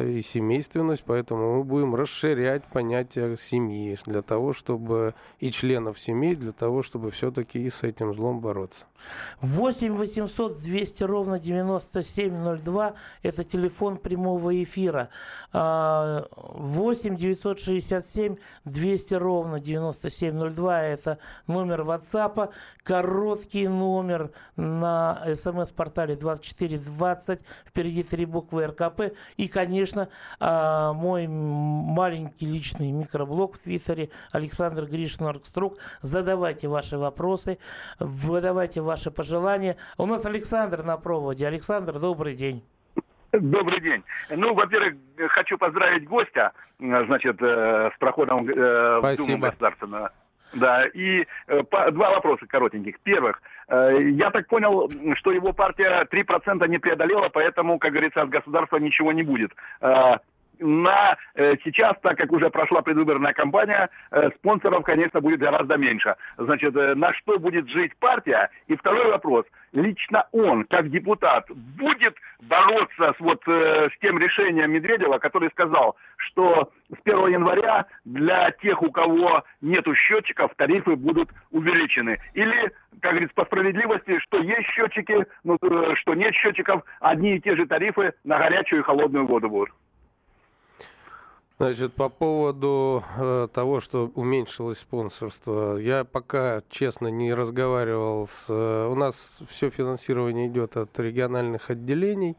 И 0.00 0.22
семейственность, 0.22 1.04
поэтому 1.04 1.58
мы 1.58 1.64
будем 1.64 1.94
расширять 1.94 2.64
понятие 2.64 3.36
семьи 3.36 3.98
для 4.06 4.22
того, 4.22 4.54
чтобы 4.54 5.14
и 5.38 5.50
членов 5.50 6.00
семьи, 6.00 6.34
для 6.34 6.52
того, 6.52 6.82
чтобы 6.82 7.10
все-таки 7.10 7.58
и 7.62 7.68
с 7.68 7.82
этим 7.82 8.14
злом 8.14 8.40
бороться. 8.40 8.86
8 9.40 9.94
800 9.94 10.60
200 10.60 11.02
ровно 11.02 11.38
9702– 11.38 12.94
это 13.22 13.44
телефон 13.44 13.98
прямого 13.98 14.62
эфира. 14.62 15.10
8 15.52 17.16
967 17.16 18.36
200 18.64 19.14
ровно 19.14 19.60
9702– 19.60 20.82
это 20.84 21.18
номер 21.46 21.82
WhatsApp. 21.82 22.50
Короткий 22.82 23.68
номер 23.68 24.30
на 24.56 25.22
смс-портале 25.34 26.16
2420. 26.16 27.40
Впереди 27.66 28.02
три 28.04 28.24
буквы 28.24 28.68
РКП. 28.68 29.12
И, 29.36 29.48
конечно, 29.48 29.81
а, 30.40 30.92
мой 30.92 31.26
маленький 31.26 32.46
личный 32.46 32.90
микроблог 32.90 33.56
в 33.56 33.58
Твиттере 33.58 34.10
Александр 34.32 34.84
Гришин 34.86 35.26
Оргструк. 35.26 35.78
Задавайте 36.00 36.68
ваши 36.68 36.98
вопросы, 36.98 37.58
выдавайте 37.98 38.80
ваши 38.80 39.10
пожелания. 39.10 39.76
У 39.98 40.06
нас 40.06 40.26
Александр 40.26 40.82
на 40.82 40.96
проводе. 40.96 41.46
Александр, 41.46 41.98
добрый 41.98 42.34
день. 42.34 42.62
Добрый 43.32 43.80
день. 43.80 44.02
Ну, 44.28 44.52
во-первых, 44.54 44.94
хочу 45.30 45.56
поздравить 45.56 46.06
гостя, 46.06 46.52
значит, 46.78 47.40
э, 47.40 47.90
с 47.94 47.98
проходом 47.98 48.46
э, 48.46 49.00
в 49.00 49.16
Думу 49.16 49.38
государственную. 49.38 50.10
Да, 50.52 50.84
и 50.86 51.26
э, 51.46 51.62
по, 51.62 51.90
два 51.90 52.10
вопроса 52.10 52.46
коротеньких. 52.46 53.00
Первых, 53.00 53.40
э, 53.68 54.10
я 54.12 54.30
так 54.30 54.46
понял, 54.48 54.90
что 55.16 55.32
его 55.32 55.52
партия 55.52 56.06
3% 56.10 56.68
не 56.68 56.78
преодолела, 56.78 57.28
поэтому, 57.30 57.78
как 57.78 57.92
говорится, 57.92 58.22
от 58.22 58.28
государства 58.28 58.76
ничего 58.76 59.12
не 59.12 59.22
будет. 59.22 59.52
Э, 59.80 60.16
на 60.58 61.16
э, 61.34 61.56
сейчас, 61.64 61.94
так 62.02 62.16
как 62.16 62.32
уже 62.32 62.50
прошла 62.50 62.82
предвыборная 62.82 63.32
кампания, 63.32 63.90
э, 64.10 64.30
спонсоров, 64.38 64.84
конечно, 64.84 65.20
будет 65.20 65.40
гораздо 65.40 65.76
меньше. 65.76 66.16
Значит, 66.38 66.76
э, 66.76 66.94
на 66.94 67.12
что 67.14 67.38
будет 67.38 67.68
жить 67.68 67.96
партия? 67.98 68.50
И 68.66 68.76
второй 68.76 69.10
вопрос. 69.10 69.46
Лично 69.72 70.26
он, 70.32 70.64
как 70.64 70.90
депутат, 70.90 71.46
будет 71.50 72.14
бороться 72.42 73.14
с, 73.16 73.20
вот, 73.20 73.42
с 73.46 73.92
тем 74.00 74.18
решением 74.18 74.72
Медведева, 74.72 75.18
который 75.18 75.50
сказал, 75.50 75.96
что 76.16 76.70
с 76.90 76.98
1 77.04 77.28
января 77.28 77.86
для 78.04 78.50
тех, 78.50 78.82
у 78.82 78.90
кого 78.90 79.44
нету 79.62 79.94
счетчиков, 79.94 80.54
тарифы 80.56 80.96
будут 80.96 81.30
увеличены. 81.50 82.18
Или, 82.34 82.72
как 83.00 83.12
говорится, 83.12 83.34
по 83.34 83.44
справедливости, 83.46 84.18
что 84.18 84.38
есть 84.38 84.68
счетчики, 84.68 85.26
ну, 85.44 85.56
что 85.94 86.14
нет 86.14 86.34
счетчиков, 86.34 86.82
одни 87.00 87.36
и 87.36 87.40
те 87.40 87.56
же 87.56 87.66
тарифы 87.66 88.12
на 88.24 88.38
горячую 88.38 88.80
и 88.80 88.84
холодную 88.84 89.26
воду 89.26 89.48
будут. 89.48 89.70
Значит, 91.58 91.92
по 91.94 92.08
поводу 92.08 93.04
э, 93.16 93.48
того, 93.52 93.80
что 93.80 94.10
уменьшилось 94.14 94.78
спонсорство, 94.78 95.76
я 95.76 96.04
пока, 96.04 96.62
честно, 96.68 97.08
не 97.08 97.34
разговаривал 97.34 98.26
с... 98.26 98.46
Э, 98.48 98.88
у 98.88 98.94
нас 98.94 99.32
все 99.48 99.70
финансирование 99.70 100.48
идет 100.48 100.76
от 100.76 100.98
региональных 100.98 101.70
отделений, 101.70 102.36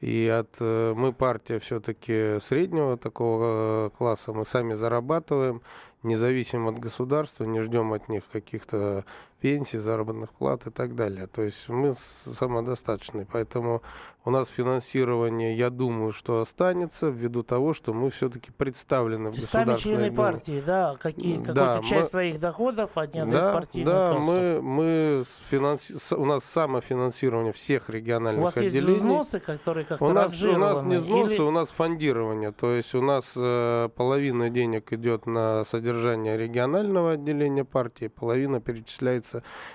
и 0.00 0.28
от... 0.28 0.56
Э, 0.60 0.94
мы 0.96 1.12
партия 1.12 1.58
все-таки 1.58 2.38
среднего 2.40 2.96
такого 2.96 3.86
э, 3.86 3.90
класса, 3.98 4.32
мы 4.32 4.44
сами 4.44 4.74
зарабатываем, 4.74 5.60
независимо 6.02 6.70
от 6.70 6.78
государства, 6.78 7.44
не 7.44 7.60
ждем 7.60 7.92
от 7.92 8.08
них 8.08 8.22
каких-то 8.32 9.04
пенсий, 9.44 9.76
заработных 9.76 10.30
плат 10.30 10.66
и 10.66 10.70
так 10.70 10.94
далее. 10.94 11.26
То 11.26 11.42
есть 11.42 11.68
мы 11.68 11.92
самодостаточны, 11.92 13.26
поэтому 13.30 13.82
у 14.26 14.30
нас 14.30 14.48
финансирование, 14.48 15.54
я 15.54 15.68
думаю, 15.68 16.12
что 16.12 16.40
останется 16.40 17.08
ввиду 17.08 17.42
того, 17.42 17.74
что 17.74 17.92
мы 17.92 18.08
все-таки 18.08 18.50
представлены 18.52 19.30
в 19.30 19.34
государственной 19.34 19.78
Сами 19.78 19.96
члены 19.96 20.16
партии, 20.16 20.62
да, 20.64 20.96
какие, 20.98 21.34
какую-то 21.34 21.52
да, 21.52 21.80
часть 21.82 22.04
мы, 22.04 22.08
своих 22.08 22.40
доходов 22.40 22.90
они 22.94 23.22
да, 23.30 23.52
партийную 23.52 23.94
Да, 23.94 24.12
кассу. 24.14 24.24
мы, 24.24 24.62
мы 24.62 25.24
финанси... 25.50 26.14
у 26.14 26.24
нас 26.24 26.44
самофинансирование 26.44 27.52
всех 27.52 27.90
региональных 27.90 28.40
у 28.40 28.44
вас 28.44 28.56
отделений. 28.56 28.92
Есть 28.92 29.00
взносы, 29.02 29.40
которые 29.40 29.84
как-то 29.84 30.04
у 30.06 30.12
нас, 30.12 30.42
у 30.42 30.56
нас 30.56 30.82
не 30.84 30.96
взносы, 30.96 31.34
или... 31.34 31.42
у 31.42 31.50
нас 31.50 31.68
фондирование. 31.68 32.52
То 32.52 32.70
есть 32.70 32.94
у 32.94 33.02
нас 33.02 33.34
э, 33.36 33.90
половина 33.94 34.48
денег 34.48 34.90
идет 34.94 35.26
на 35.26 35.66
содержание 35.66 36.38
регионального 36.38 37.12
отделения 37.12 37.64
партии, 37.64 38.08
половина 38.08 38.58
перечисляется 38.62 39.33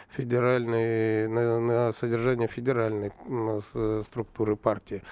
федеральной, 0.09 1.27
на, 1.27 1.59
на 1.59 1.93
содержание 1.93 2.47
федеральной 2.47 3.11
э, 3.27 4.01
структуры 4.05 4.55
партии. 4.55 5.03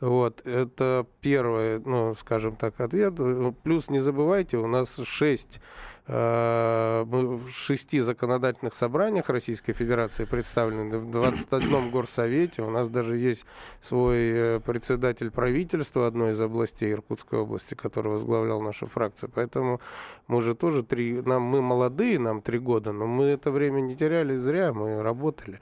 Вот, 0.00 0.46
это 0.46 1.06
первый, 1.20 1.80
ну, 1.80 2.14
скажем 2.14 2.56
так, 2.56 2.80
ответ. 2.80 3.14
Плюс 3.62 3.88
не 3.88 3.98
забывайте, 3.98 4.58
у 4.58 4.66
нас 4.66 4.96
шесть 5.04 5.60
Э, 5.60 5.95
в 6.08 7.48
шести 7.50 7.98
законодательных 7.98 8.74
собраниях 8.74 9.28
Российской 9.28 9.72
Федерации 9.72 10.24
представлены, 10.24 10.98
в 10.98 11.10
21 11.10 11.90
горсовете. 11.90 12.62
У 12.62 12.70
нас 12.70 12.88
даже 12.88 13.16
есть 13.16 13.44
свой 13.80 14.18
э, 14.18 14.60
председатель 14.60 15.32
правительства 15.32 16.06
одной 16.06 16.32
из 16.32 16.40
областей 16.40 16.92
Иркутской 16.92 17.40
области, 17.40 17.74
который 17.74 18.12
возглавлял 18.12 18.60
нашу 18.60 18.86
фракцию. 18.86 19.30
Поэтому 19.34 19.80
мы 20.28 20.42
же 20.42 20.54
тоже 20.54 20.84
три... 20.84 21.22
Нам, 21.22 21.42
мы 21.42 21.60
молодые, 21.60 22.20
нам 22.20 22.40
три 22.40 22.60
года, 22.60 22.92
но 22.92 23.06
мы 23.06 23.24
это 23.24 23.50
время 23.50 23.80
не 23.80 23.96
теряли 23.96 24.36
зря, 24.36 24.72
мы 24.72 25.02
работали. 25.02 25.58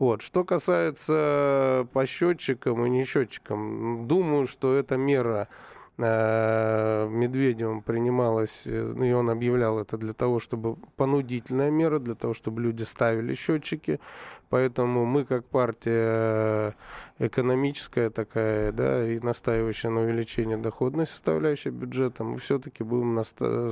Вот. 0.00 0.22
Что 0.22 0.44
касается 0.44 1.86
по 1.92 2.04
счетчикам 2.04 2.84
и 2.84 2.90
не 2.90 3.04
счетчикам, 3.04 4.08
думаю, 4.08 4.48
что 4.48 4.74
эта 4.74 4.96
мера 4.96 5.46
Э, 5.46 5.73
Медведевым 5.96 7.80
принималось, 7.80 8.62
э, 8.66 8.92
ну, 8.96 9.04
и 9.04 9.12
он 9.12 9.30
объявлял 9.30 9.78
это 9.78 9.96
для 9.96 10.12
того, 10.12 10.40
чтобы 10.40 10.74
понудительная 10.96 11.70
мера, 11.70 12.00
для 12.00 12.16
того, 12.16 12.34
чтобы 12.34 12.62
люди 12.62 12.82
ставили 12.82 13.34
счетчики. 13.34 14.00
Поэтому 14.50 15.04
мы, 15.04 15.24
как 15.24 15.44
партия 15.44 16.74
э, 17.18 17.26
экономическая 17.26 18.10
такая, 18.10 18.72
да, 18.72 19.08
и 19.08 19.20
настаивающая 19.20 19.90
на 19.90 20.00
увеличении 20.00 20.56
доходной 20.56 21.06
составляющей 21.06 21.70
бюджета, 21.70 22.24
мы 22.24 22.38
все-таки 22.38 22.82
будем 22.82 23.22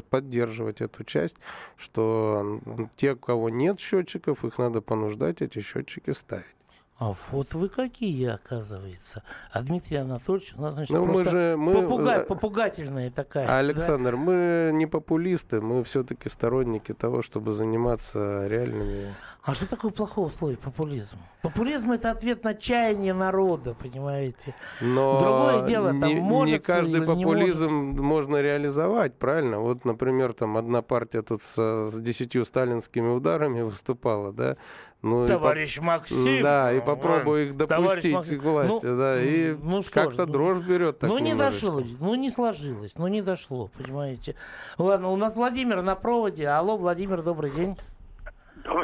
поддерживать 0.08 0.80
эту 0.80 1.02
часть, 1.02 1.38
что 1.76 2.60
те, 2.94 3.14
у 3.14 3.16
кого 3.16 3.48
нет 3.48 3.80
счетчиков, 3.80 4.44
их 4.44 4.58
надо 4.58 4.80
понуждать 4.80 5.42
эти 5.42 5.60
счетчики 5.60 6.12
ставить. 6.12 6.61
А 6.98 7.14
вот 7.32 7.54
вы 7.54 7.68
какие, 7.68 8.28
оказывается. 8.28 9.24
А 9.50 9.62
Дмитрий 9.62 9.96
Анатольевич, 9.96 10.54
у 10.56 10.62
нас, 10.62 10.74
значит, 10.74 10.94
ну, 10.96 11.04
просто 11.04 11.22
мы 11.24 11.30
же, 11.30 11.56
мы... 11.56 11.72
попугай, 11.72 12.20
попугательная 12.20 13.10
такая. 13.10 13.58
Александр, 13.58 14.12
да? 14.12 14.16
мы 14.16 14.70
не 14.72 14.86
популисты, 14.86 15.60
мы 15.60 15.82
все-таки 15.82 16.28
сторонники 16.28 16.94
того, 16.94 17.22
чтобы 17.22 17.54
заниматься 17.54 18.46
реальными... 18.46 19.14
А 19.42 19.54
что 19.54 19.66
такое 19.66 19.90
плохого 19.90 20.28
слоя 20.28 20.56
популизм? 20.56 21.18
Популизм 21.40 21.90
это 21.90 22.12
ответ 22.12 22.44
на 22.44 22.54
чаяние 22.54 23.14
народа, 23.14 23.74
понимаете? 23.74 24.54
Но 24.80 25.20
Другое 25.20 25.66
дело, 25.66 25.88
там 25.88 26.04
не, 26.04 26.14
может 26.14 26.52
не 26.52 26.58
каждый 26.60 27.02
популизм 27.02 27.68
может. 27.68 28.00
можно 28.00 28.40
реализовать, 28.40 29.18
правильно? 29.18 29.58
Вот, 29.58 29.84
например, 29.84 30.34
там 30.34 30.56
одна 30.56 30.82
партия 30.82 31.22
тут 31.22 31.42
с, 31.42 31.56
с 31.56 32.00
десятью 32.00 32.44
сталинскими 32.44 33.08
ударами 33.08 33.62
выступала, 33.62 34.32
да? 34.32 34.56
Ну, 35.02 35.26
товарищ 35.26 35.78
по... 35.78 35.84
Максим. 35.84 36.42
Да, 36.42 36.72
и 36.72 36.80
попробую 36.80 37.46
их 37.46 37.56
допустить 37.56 38.38
к 38.38 38.42
власти, 38.42 38.86
ну, 38.86 38.96
да, 38.96 39.20
и 39.20 39.54
ну, 39.60 39.82
как-то 39.90 40.26
ну, 40.26 40.32
дрожь 40.32 40.60
берет. 40.60 41.00
Так 41.00 41.10
ну, 41.10 41.18
не 41.18 41.34
дошло, 41.34 41.82
ну, 41.98 42.14
не 42.14 42.30
сложилось, 42.30 42.96
ну, 42.96 43.08
не 43.08 43.20
дошло, 43.20 43.68
понимаете. 43.76 44.36
Ладно, 44.78 45.08
у 45.08 45.16
нас 45.16 45.34
Владимир 45.34 45.82
на 45.82 45.96
проводе. 45.96 46.46
Алло, 46.46 46.76
Владимир, 46.76 47.22
добрый 47.22 47.50
день. 47.50 47.76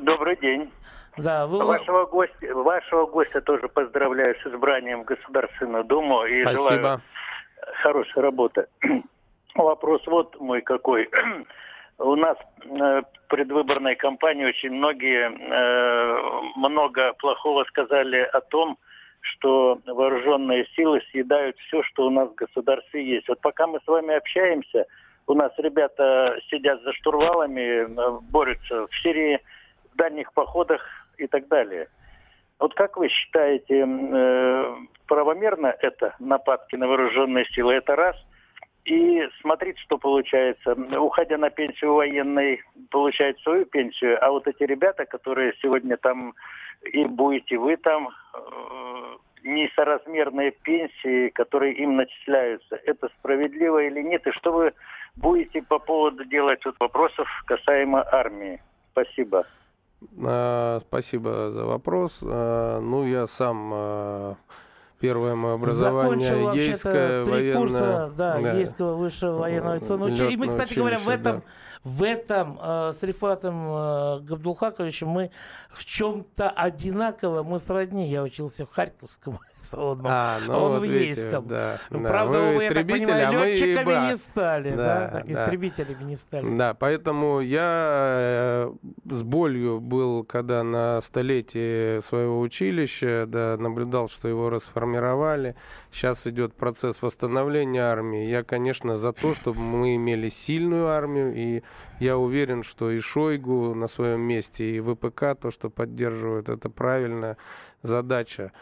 Добрый 0.02 0.36
день. 0.36 0.72
Да, 1.16 1.46
вы... 1.46 1.64
вашего, 1.64 2.06
гостя, 2.06 2.54
вашего 2.54 3.06
гостя 3.06 3.40
тоже 3.40 3.68
поздравляю 3.68 4.34
с 4.42 4.46
избранием 4.46 5.02
в 5.02 5.04
Государственную 5.04 5.84
Думу 5.84 6.24
и 6.24 6.42
Спасибо. 6.42 6.74
желаю 6.74 7.02
хорошей 7.82 8.22
работы. 8.22 8.66
Вопрос 9.54 10.02
вот 10.06 10.38
мой 10.40 10.62
какой. 10.62 11.08
У 11.98 12.14
нас 12.14 12.36
э, 12.64 13.02
предвыборной 13.28 13.96
кампании 13.96 14.44
очень 14.44 14.70
многие 14.70 15.30
э, 15.30 16.50
много 16.56 17.12
плохого 17.14 17.64
сказали 17.64 18.18
о 18.18 18.40
том, 18.40 18.78
что 19.20 19.80
вооруженные 19.84 20.66
силы 20.76 21.02
съедают 21.10 21.58
все, 21.58 21.82
что 21.82 22.06
у 22.06 22.10
нас 22.10 22.28
в 22.30 22.36
государстве 22.36 23.04
есть. 23.04 23.28
Вот 23.28 23.40
пока 23.40 23.66
мы 23.66 23.80
с 23.80 23.86
вами 23.88 24.14
общаемся, 24.14 24.86
у 25.26 25.34
нас 25.34 25.50
ребята 25.58 26.38
сидят 26.48 26.80
за 26.82 26.92
штурвалами, 26.92 27.60
э, 27.60 28.20
борются 28.30 28.86
в 28.86 28.94
Сирии, 29.02 29.40
в 29.92 29.96
дальних 29.96 30.32
походах 30.32 30.86
и 31.16 31.26
так 31.26 31.48
далее. 31.48 31.88
Вот 32.60 32.74
как 32.74 32.96
вы 32.96 33.08
считаете, 33.08 33.84
э, 33.84 34.76
правомерно 35.08 35.74
это 35.80 36.14
нападки 36.20 36.76
на 36.76 36.86
вооруженные 36.86 37.44
силы? 37.46 37.74
Это 37.74 37.96
раз– 37.96 38.16
и 38.88 39.28
смотрите, 39.40 39.80
что 39.82 39.98
получается. 39.98 40.72
Уходя 40.98 41.38
на 41.38 41.50
пенсию 41.50 41.94
военной, 41.94 42.62
получает 42.90 43.38
свою 43.40 43.66
пенсию, 43.66 44.18
а 44.24 44.30
вот 44.30 44.46
эти 44.46 44.62
ребята, 44.62 45.04
которые 45.04 45.52
сегодня 45.62 45.96
там, 45.96 46.34
и 46.82 47.04
будете 47.04 47.58
вы 47.58 47.76
там, 47.76 48.08
э, 48.34 49.16
несоразмерные 49.44 50.50
пенсии, 50.50 51.28
которые 51.28 51.74
им 51.74 51.96
начисляются, 51.96 52.76
это 52.84 53.08
справедливо 53.18 53.82
или 53.84 54.00
нет? 54.02 54.26
И 54.26 54.32
что 54.32 54.52
вы 54.52 54.72
будете 55.16 55.62
по 55.62 55.78
поводу 55.78 56.24
делать 56.24 56.64
вот 56.64 56.76
вопросов 56.80 57.28
касаемо 57.46 58.04
армии? 58.10 58.60
Спасибо. 58.92 59.44
А, 60.24 60.78
спасибо 60.80 61.50
за 61.50 61.64
вопрос. 61.64 62.22
А, 62.24 62.80
ну, 62.80 63.04
я 63.04 63.26
сам 63.26 63.70
а, 63.74 64.34
Первое 65.00 65.36
мое 65.36 65.54
образование 65.54 66.28
Закончил, 66.28 66.52
ейское 66.54 67.24
военное... 67.24 67.56
Курса, 67.56 68.12
да, 68.16 68.38
да, 68.40 68.52
ейского 68.52 68.94
высшего 68.96 69.38
военного 69.38 69.76
училища. 69.76 70.24
И 70.26 70.36
мы, 70.36 70.48
кстати 70.48 70.74
говоря, 70.74 70.98
в 70.98 71.08
этом, 71.08 71.36
да. 71.36 71.42
В 71.84 72.02
этом 72.02 72.58
э, 72.60 72.92
с 72.98 73.02
Рифатом 73.02 73.66
э, 73.66 74.20
Габдулхаковичем 74.20 75.08
мы 75.08 75.30
в 75.70 75.84
чем-то 75.84 76.50
одинаково, 76.50 77.42
мы 77.42 77.58
сродни. 77.58 78.08
Я 78.08 78.22
учился 78.22 78.66
в 78.66 78.70
Харьковском 78.70 79.38
он, 79.72 80.02
а, 80.04 80.38
ну, 80.44 80.54
он 80.56 80.72
вот 80.72 80.80
в 80.80 80.84
Ейском. 80.84 81.46
Да, 81.46 81.78
Правда, 81.88 82.38
вы 82.38 82.54
мы, 82.54 82.62
я 82.62 82.72
так 82.72 82.88
понимаю, 82.88 83.28
а 83.28 83.46
летчиками 83.46 84.10
не 84.10 84.16
стали, 84.16 84.70
да, 84.70 84.76
да, 84.76 85.22
да, 85.24 85.32
истребителями 85.32 86.04
не 86.04 86.16
стали. 86.16 86.56
Да, 86.56 86.74
поэтому 86.74 87.40
я 87.40 88.08
э, 88.10 88.72
с 89.04 89.22
болью 89.22 89.80
был, 89.80 90.24
когда 90.24 90.62
на 90.62 91.00
столетии 91.00 92.00
своего 92.00 92.40
училища, 92.40 93.24
да, 93.26 93.56
наблюдал, 93.58 94.08
что 94.08 94.28
его 94.28 94.50
расформировали. 94.50 95.54
Сейчас 95.90 96.26
идет 96.26 96.54
процесс 96.54 97.02
восстановления 97.02 97.82
армии. 97.82 98.26
Я, 98.26 98.42
конечно, 98.44 98.96
за 98.96 99.12
то, 99.12 99.34
чтобы 99.34 99.60
мы 99.60 99.96
имели 99.96 100.28
сильную 100.28 100.88
армию, 100.88 101.34
и 101.34 101.62
я 102.00 102.16
уверен, 102.16 102.62
что 102.62 102.90
и 102.90 103.00
Шойгу 103.00 103.74
на 103.74 103.88
своем 103.88 104.20
месте, 104.20 104.76
и 104.76 104.80
ВПК, 104.80 105.34
то, 105.40 105.50
что 105.50 105.70
поддерживают, 105.70 106.48
это 106.48 106.70
правильная 106.70 107.36
задача 107.82 108.52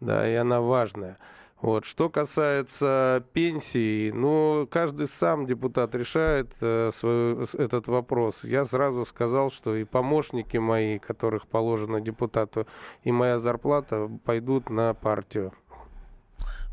да, 0.00 0.28
и 0.28 0.34
она 0.34 0.60
важная. 0.60 1.18
Вот. 1.60 1.86
Что 1.86 2.10
касается 2.10 3.24
пенсии, 3.32 4.10
ну, 4.10 4.68
каждый 4.70 5.08
сам 5.08 5.46
депутат 5.46 5.94
решает 5.94 6.52
э, 6.60 6.90
свой, 6.92 7.44
этот 7.54 7.88
вопрос. 7.88 8.44
Я 8.44 8.66
сразу 8.66 9.06
сказал, 9.06 9.50
что 9.50 9.74
и 9.74 9.84
помощники 9.84 10.58
мои, 10.58 10.98
которых 10.98 11.46
положено 11.46 12.00
депутату, 12.00 12.66
и 13.04 13.10
моя 13.10 13.38
зарплата 13.38 14.10
пойдут 14.24 14.68
на 14.68 14.92
партию. 14.92 15.52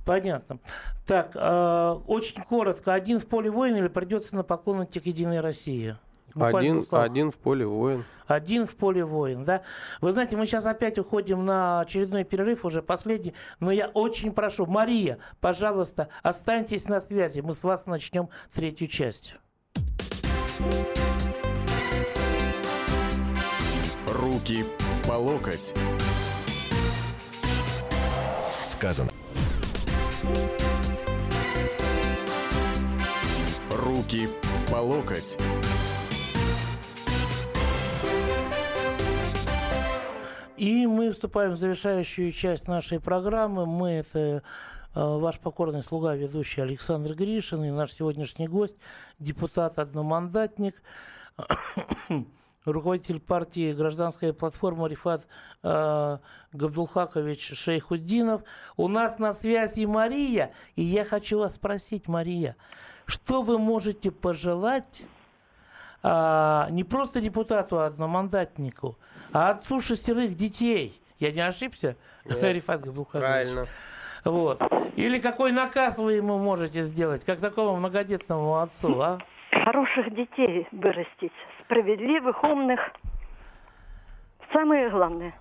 Понятно. 0.05 0.59
Так, 1.05 1.31
э, 1.35 1.95
очень 2.07 2.41
коротко. 2.43 2.93
Один 2.93 3.19
в 3.19 3.25
поле 3.25 3.49
воин 3.49 3.77
или 3.77 3.87
придется 3.87 4.35
на 4.35 4.43
поклон 4.43 4.83
идти 4.83 4.99
к 4.99 5.05
Единой 5.05 5.39
России? 5.39 5.95
Один, 6.35 6.83
один 6.91 7.31
в 7.31 7.37
поле 7.37 7.65
воин. 7.65 8.05
Один 8.25 8.65
в 8.65 8.75
поле 8.75 9.05
воин, 9.05 9.45
да. 9.45 9.61
Вы 10.01 10.11
знаете, 10.11 10.35
мы 10.35 10.45
сейчас 10.45 10.65
опять 10.65 10.97
уходим 10.97 11.45
на 11.45 11.81
очередной 11.81 12.23
перерыв, 12.23 12.65
уже 12.65 12.81
последний. 12.81 13.33
Но 13.59 13.71
я 13.71 13.87
очень 13.87 14.31
прошу, 14.31 14.65
Мария, 14.65 15.19
пожалуйста, 15.41 16.07
останьтесь 16.23 16.85
на 16.85 16.99
связи. 16.99 17.41
Мы 17.41 17.53
с 17.53 17.63
вас 17.63 17.85
начнем 17.85 18.29
третью 18.53 18.87
часть. 18.87 19.35
Руки 24.07 24.65
по 25.07 25.13
локоть. 25.13 25.73
Сказано. 28.61 29.12
Руки 33.71 34.29
по 34.71 34.77
локоть. 34.77 35.37
И 40.55 40.87
мы 40.87 41.11
вступаем 41.11 41.51
в 41.51 41.57
завершающую 41.57 42.31
часть 42.31 42.67
нашей 42.67 43.01
программы. 43.01 43.65
Мы 43.65 43.89
это 43.89 44.19
э, 44.19 44.41
ваш 44.93 45.39
покорный 45.39 45.83
слуга, 45.83 46.15
ведущий 46.15 46.61
Александр 46.61 47.15
Гришин 47.15 47.65
и 47.65 47.71
наш 47.71 47.91
сегодняшний 47.91 48.47
гость, 48.47 48.77
депутат-одномандатник, 49.19 50.81
руководитель 52.65 53.19
партии 53.19 53.73
«Гражданская 53.73 54.33
платформа» 54.33 54.87
Рифат 54.87 55.27
э, 55.63 56.17
Габдулхакович 56.53 57.53
Шейхуддинов. 57.57 58.43
У 58.77 58.87
нас 58.87 59.19
на 59.19 59.33
связи 59.33 59.85
Мария, 59.85 60.53
и 60.75 60.83
я 60.83 61.05
хочу 61.05 61.39
вас 61.39 61.55
спросить, 61.55 62.07
Мария, 62.07 62.55
что 63.05 63.41
вы 63.41 63.57
можете 63.57 64.11
пожелать 64.11 65.03
а, 66.05 66.67
не 66.69 66.83
просто 66.83 67.21
депутату, 67.21 67.79
а 67.79 67.85
одномандатнику, 67.87 68.97
а 69.31 69.51
отцу 69.51 69.79
шестерых 69.79 70.35
детей. 70.35 71.01
Я 71.17 71.31
не 71.31 71.39
ошибся, 71.39 71.95
Рифат 72.25 72.81
Габдулхакович? 72.81 73.25
Правильно. 73.25 73.67
Вот. 74.25 74.61
Или 74.95 75.19
какой 75.19 75.51
наказ 75.51 75.97
вы 75.97 76.13
ему 76.13 76.37
можете 76.37 76.83
сделать, 76.83 77.25
как 77.25 77.39
такому 77.39 77.75
многодетному 77.77 78.59
отцу, 78.59 79.01
а? 79.01 79.19
Хороших 79.51 80.13
детей 80.13 80.67
вырастить, 80.71 81.31
справедливых, 81.77 82.43
умных. 82.43 82.79
Самое 84.51 84.89
главное. 84.89 85.33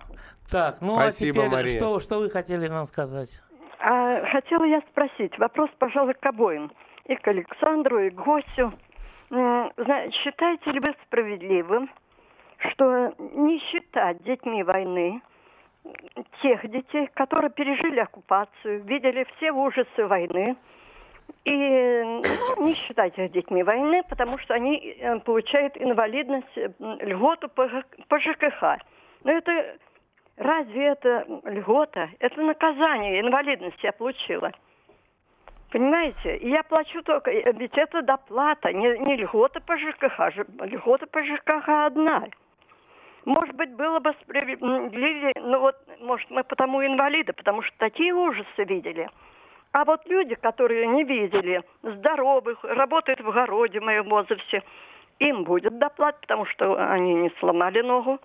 Так, 0.51 0.77
ну 0.81 0.95
Спасибо, 0.95 1.41
а 1.41 1.43
теперь 1.45 1.55
Мария. 1.57 1.77
что, 1.77 1.99
что 1.99 2.19
вы 2.19 2.29
хотели 2.31 2.67
нам 2.67 2.85
сказать? 2.87 3.39
А 3.79 4.25
хотела 4.31 4.63
я 4.63 4.81
спросить, 4.89 5.37
вопрос, 5.37 5.69
пожалуй, 5.77 6.15
к 6.15 6.25
обоим. 6.25 6.71
И 7.05 7.15
к 7.15 7.27
Александру, 7.27 7.99
и 7.99 8.09
к 8.09 8.15
гостю. 8.15 8.73
М, 9.29 9.71
зна- 9.77 10.09
Считаете 10.11 10.71
ли 10.71 10.79
вы 10.79 10.95
справедливым, 11.05 11.89
что 12.57 13.13
не 13.19 13.59
считать 13.59 14.23
детьми 14.23 14.63
войны 14.63 15.21
тех 16.41 16.67
детей, 16.69 17.09
которые 17.13 17.51
пережили 17.51 17.99
оккупацию, 17.99 18.83
видели 18.85 19.27
все 19.35 19.51
ужасы 19.51 20.05
войны, 20.07 20.55
и 21.45 22.03
ну, 22.03 22.65
не 22.65 22.73
считать 22.75 23.17
их 23.17 23.31
детьми 23.31 23.63
войны, 23.63 24.01
потому 24.07 24.37
что 24.37 24.53
они 24.53 24.77
э, 24.77 25.19
получают 25.19 25.75
инвалидность, 25.77 26.57
э, 26.57 26.69
льготу 26.79 27.49
по, 27.49 27.69
по 28.07 28.19
ЖКХ. 28.19 28.77
Но 29.23 29.31
это 29.31 29.77
разве 30.37 30.85
это 30.85 31.25
льгота? 31.43 32.09
Это 32.19 32.41
наказание, 32.41 33.19
инвалидность 33.19 33.83
я 33.83 33.91
получила. 33.91 34.51
Понимаете? 35.71 36.37
И 36.37 36.49
я 36.49 36.63
плачу 36.63 37.01
только, 37.03 37.31
э, 37.31 37.51
ведь 37.53 37.77
это 37.77 38.01
доплата, 38.01 38.71
не, 38.71 38.97
не 38.99 39.17
льгота 39.17 39.59
по 39.59 39.77
ЖКХ, 39.77 40.33
же- 40.33 40.45
льгота 40.61 41.07
по 41.07 41.23
ЖКХ 41.23 41.67
одна. 41.67 42.25
Может 43.25 43.55
быть, 43.55 43.73
было 43.73 43.99
бы 43.99 44.13
справедливее, 44.21 45.33
ну 45.35 45.59
вот, 45.59 45.75
может, 45.99 46.29
мы 46.29 46.43
потому 46.43 46.85
инвалиды, 46.85 47.33
потому 47.33 47.61
что 47.63 47.75
такие 47.77 48.13
ужасы 48.13 48.63
видели. 48.65 49.09
А 49.73 49.85
вот 49.85 50.05
люди, 50.05 50.35
которые 50.35 50.85
не 50.85 51.03
видели, 51.03 51.63
здоровых, 51.81 52.63
работают 52.63 53.19
в 53.21 53.27
огороде 53.29 53.79
в 53.79 53.83
моем 53.83 54.07
возрасте, 54.07 54.61
им 55.17 55.43
будет 55.43 55.79
доплат, 55.79 56.21
потому 56.21 56.45
что 56.45 56.75
они 56.91 57.15
не 57.15 57.31
сломали 57.39 57.81
ногу. 57.81 58.19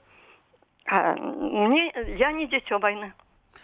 А 0.87 1.15
мне, 1.17 1.91
я 2.19 2.33
не 2.33 2.47
дитё 2.47 2.79
войны, 2.79 3.15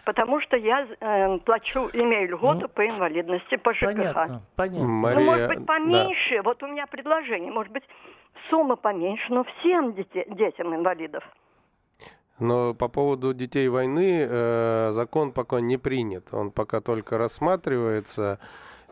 потому 0.03 0.41
что 0.41 0.57
я 0.57 0.87
э, 0.99 1.37
плачу, 1.39 1.89
имею 1.93 2.29
льготу 2.31 2.61
Ну, 2.61 2.67
по 2.69 2.87
инвалидности, 2.87 3.55
по 3.57 3.71
ЖКХ. 3.73 3.85
Понятно, 3.93 4.41
понятно. 4.55 4.87
Мария, 4.87 5.19
Ну, 5.19 5.25
может 5.25 5.47
быть, 5.47 5.59
да. 5.59 5.65
поменьше. 5.65 6.41
Вот 6.41 6.63
у 6.63 6.67
меня 6.67 6.87
предложение. 6.87 7.51
Может 7.51 7.71
быть, 7.71 7.83
сумма 8.49 8.75
поменьше, 8.77 9.31
но 9.31 9.43
всем 9.43 9.93
дете- 9.93 10.25
детям 10.29 10.73
инвалидов. 10.75 11.23
Но 12.39 12.73
по 12.73 12.89
поводу 12.89 13.33
детей 13.33 13.67
войны 13.69 14.25
э, 14.27 14.91
закон 14.93 15.31
пока 15.31 15.61
не 15.61 15.77
принят. 15.77 16.33
Он 16.33 16.51
пока 16.51 16.81
только 16.81 17.17
рассматривается. 17.17 18.39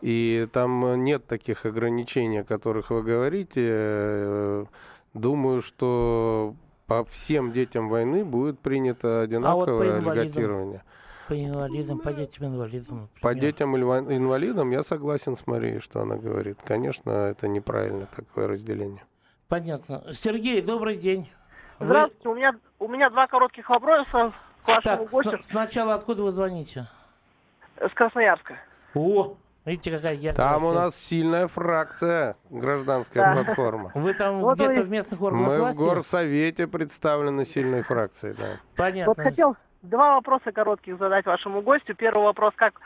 И 0.02 0.48
там 0.52 1.04
нет 1.04 1.28
таких 1.28 1.66
ограничений, 1.66 2.40
о 2.40 2.44
которых 2.44 2.90
вы 2.90 3.04
говорите. 3.04 3.62
Э, 3.70 4.66
Думаю, 5.14 5.62
что 5.62 6.56
по 6.88 7.04
всем 7.06 7.52
детям 7.52 7.88
войны 7.88 8.26
будет 8.26 8.60
принято 8.60 9.22
одинаковое 9.22 10.00
инвалидам? 10.00 10.24
льготирование. 10.26 10.84
По 11.28 11.34
инвалидам, 11.42 12.00
по 12.00 12.12
детям 12.12 12.48
инвалидам. 12.48 13.10
По 13.22 13.30
например. 13.30 13.42
детям 13.42 13.76
инва- 13.76 14.16
инвалидам 14.18 14.72
я 14.72 14.84
согласен 14.84 15.36
с 15.36 15.46
Марией, 15.48 15.80
что 15.80 16.02
она 16.02 16.16
говорит. 16.18 16.58
Конечно, 16.66 17.12
это 17.12 17.48
неправильно 17.48 18.08
такое 18.14 18.48
разделение. 18.48 19.04
Понятно. 19.48 20.04
Сергей, 20.14 20.62
добрый 20.62 20.98
день. 20.98 21.30
Вы- 21.84 21.90
Здравствуйте, 21.90 22.30
у 22.30 22.36
меня, 22.36 22.56
у 22.80 22.88
меня 22.88 23.10
два 23.10 23.28
коротких 23.28 23.70
вопроса 23.70 24.32
к 24.64 24.68
вашему 24.68 24.82
Так, 24.84 25.10
гостю 25.10 25.30
сна- 25.32 25.42
сначала 25.44 25.94
откуда 25.96 26.24
вы 26.24 26.32
звоните? 26.32 26.88
с 27.80 27.92
Красноярска. 27.94 28.56
О, 28.96 29.36
видите, 29.66 29.92
какая 29.92 30.14
яркая. 30.16 30.34
Там 30.48 30.64
у 30.64 30.72
нас 30.72 30.96
сильная 30.96 31.48
фракция, 31.48 32.38
гражданская 32.50 33.24
Да. 33.36 33.44
платформа. 33.44 33.92
Вы 33.96 34.14
там 34.14 34.40
Вот 34.40 34.56
где-то 34.56 34.74
вы- 34.74 34.84
в 34.84 34.90
местных 34.90 35.22
органах 35.22 35.48
Мы 35.48 35.56
в 35.58 35.60
власти? 35.60 35.78
горсовете 35.80 36.68
представлены 36.68 37.46
сильной 37.46 37.82
фракцией, 37.82 38.36
да. 38.38 38.46
Понятно. 38.78 39.14
Вот 39.16 39.18
хотел 39.18 39.58
два 39.82 40.16
вопроса 40.16 40.52
коротких 40.54 40.98
задать 40.98 41.26
вашему 41.26 41.62
гостю. 41.62 41.96
Первый 41.96 42.24
вопрос, 42.24 42.54
как 42.56 42.80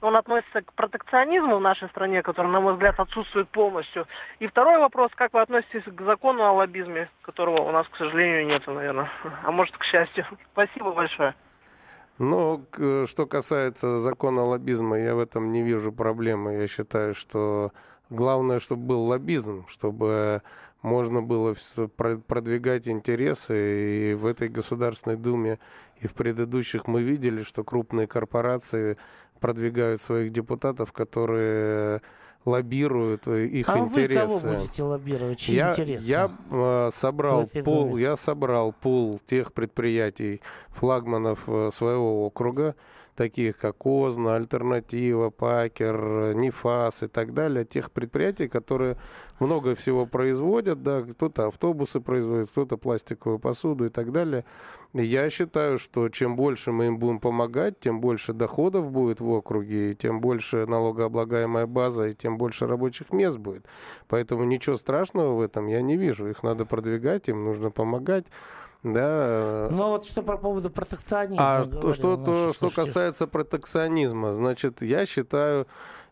он 0.00 0.16
относится 0.16 0.62
к 0.62 0.72
протекционизму 0.74 1.56
в 1.56 1.60
нашей 1.60 1.88
стране, 1.88 2.22
который, 2.22 2.50
на 2.50 2.60
мой 2.60 2.74
взгляд, 2.74 2.98
отсутствует 2.98 3.48
полностью. 3.48 4.06
И 4.38 4.46
второй 4.46 4.78
вопрос, 4.78 5.10
как 5.14 5.32
вы 5.32 5.40
относитесь 5.40 5.82
к 5.84 6.00
закону 6.02 6.44
о 6.44 6.52
лоббизме, 6.52 7.08
которого 7.22 7.62
у 7.62 7.72
нас, 7.72 7.86
к 7.88 7.96
сожалению, 7.96 8.46
нет, 8.46 8.66
наверное. 8.66 9.10
А 9.42 9.50
может, 9.50 9.76
к 9.76 9.84
счастью. 9.84 10.24
Спасибо 10.52 10.92
большое. 10.92 11.34
Ну, 12.18 12.64
что 13.06 13.26
касается 13.26 13.98
закона 13.98 14.42
лоббизма, 14.42 14.98
я 14.98 15.14
в 15.14 15.20
этом 15.20 15.52
не 15.52 15.62
вижу 15.62 15.92
проблемы. 15.92 16.54
Я 16.54 16.66
считаю, 16.66 17.14
что 17.14 17.72
главное, 18.10 18.58
чтобы 18.58 18.86
был 18.86 19.04
лоббизм, 19.04 19.66
чтобы 19.68 20.42
можно 20.82 21.22
было 21.22 21.54
продвигать 21.86 22.88
интересы. 22.88 24.10
И 24.10 24.14
в 24.14 24.26
этой 24.26 24.48
Государственной 24.48 25.16
Думе 25.16 25.58
и 26.00 26.06
в 26.06 26.14
предыдущих 26.14 26.86
мы 26.86 27.02
видели, 27.02 27.42
что 27.42 27.64
крупные 27.64 28.06
корпорации 28.06 28.96
продвигают 29.38 30.02
своих 30.02 30.30
депутатов, 30.30 30.92
которые 30.92 32.00
лоббируют 32.44 33.26
э, 33.26 33.46
их 33.46 33.68
а 33.68 33.78
интересы. 33.78 34.26
вы 34.26 34.40
кого 34.40 34.58
будете 34.58 34.82
лоббировать? 34.82 35.38
Чьи 35.38 35.56
Я, 35.56 35.72
интересы? 35.72 36.06
я 36.06 36.30
э, 36.50 36.90
собрал 36.92 37.48
пул, 37.64 37.96
я 37.96 38.16
собрал 38.16 38.72
пул 38.72 39.20
тех 39.24 39.52
предприятий 39.52 40.40
флагманов 40.68 41.44
э, 41.46 41.70
своего 41.72 42.26
округа, 42.26 42.74
таких 43.14 43.58
как 43.58 43.84
Озна, 43.84 44.36
Альтернатива, 44.36 45.30
Пакер, 45.30 45.96
э, 46.00 46.32
Нефас 46.34 47.02
и 47.02 47.08
так 47.08 47.34
далее, 47.34 47.64
тех 47.64 47.90
предприятий, 47.90 48.48
которые 48.48 48.96
много 49.40 49.74
всего 49.74 50.06
производят, 50.06 50.82
да, 50.82 51.02
кто-то 51.02 51.48
автобусы 51.48 52.00
производит, 52.00 52.50
кто-то 52.50 52.76
пластиковую 52.76 53.38
посуду 53.38 53.86
и 53.86 53.88
так 53.88 54.12
далее. 54.12 54.44
Я 54.94 55.28
считаю, 55.30 55.78
что 55.78 56.08
чем 56.08 56.36
больше 56.36 56.72
мы 56.72 56.86
им 56.86 56.98
будем 56.98 57.20
помогать, 57.20 57.78
тем 57.78 58.00
больше 58.00 58.32
доходов 58.32 58.90
будет 58.90 59.20
в 59.20 59.28
округе, 59.28 59.92
и 59.92 59.94
тем 59.94 60.20
больше 60.20 60.66
налогооблагаемая 60.66 61.66
база, 61.66 62.08
и 62.08 62.14
тем 62.14 62.38
больше 62.38 62.66
рабочих 62.66 63.12
мест 63.12 63.36
будет. 63.36 63.66
Поэтому 64.08 64.44
ничего 64.44 64.76
страшного 64.76 65.34
в 65.34 65.40
этом 65.40 65.66
я 65.66 65.82
не 65.82 65.96
вижу. 65.96 66.28
Их 66.28 66.42
надо 66.42 66.64
продвигать, 66.64 67.28
им 67.28 67.44
нужно 67.44 67.70
помогать. 67.70 68.24
Да. 68.82 69.68
Ну 69.72 69.82
а 69.82 69.88
вот 69.88 70.06
что 70.06 70.22
по 70.22 70.36
поводу 70.36 70.70
протекционизма? 70.70 71.58
А 71.58 71.64
говорил 71.64 71.92
что, 71.92 72.16
то, 72.16 72.52
что 72.52 72.70
касается 72.70 73.26
протекционизма, 73.26 74.32
значит, 74.32 74.82
я 74.82 75.04
считаю, 75.04 75.66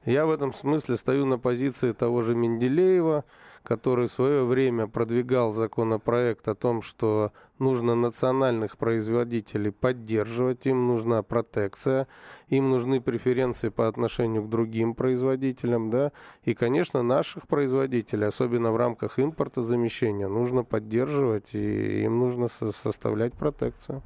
я 0.06 0.24
в 0.24 0.30
этом 0.30 0.54
смысле 0.54 0.96
стою 0.96 1.26
на 1.26 1.38
позиции 1.38 1.92
того 1.92 2.22
же 2.22 2.34
Менделеева, 2.34 3.24
который 3.62 4.06
в 4.06 4.12
свое 4.12 4.44
время 4.44 4.86
продвигал 4.86 5.50
законопроект 5.50 6.46
о 6.46 6.54
том, 6.54 6.82
что 6.82 7.32
нужно 7.58 7.96
национальных 7.96 8.78
производителей 8.78 9.72
поддерживать, 9.72 10.66
им 10.66 10.86
нужна 10.86 11.24
протекция, 11.24 12.06
им 12.46 12.70
нужны 12.70 13.00
преференции 13.00 13.68
по 13.70 13.88
отношению 13.88 14.44
к 14.44 14.48
другим 14.48 14.94
производителям, 14.94 15.90
да, 15.90 16.12
и, 16.44 16.54
конечно, 16.54 17.02
наших 17.02 17.48
производителей, 17.48 18.28
особенно 18.28 18.70
в 18.70 18.76
рамках 18.76 19.18
импортозамещения, 19.18 20.28
нужно 20.28 20.62
поддерживать, 20.62 21.54
и 21.54 22.04
им 22.04 22.20
нужно 22.20 22.46
составлять 22.48 23.34
протекцию. 23.34 24.02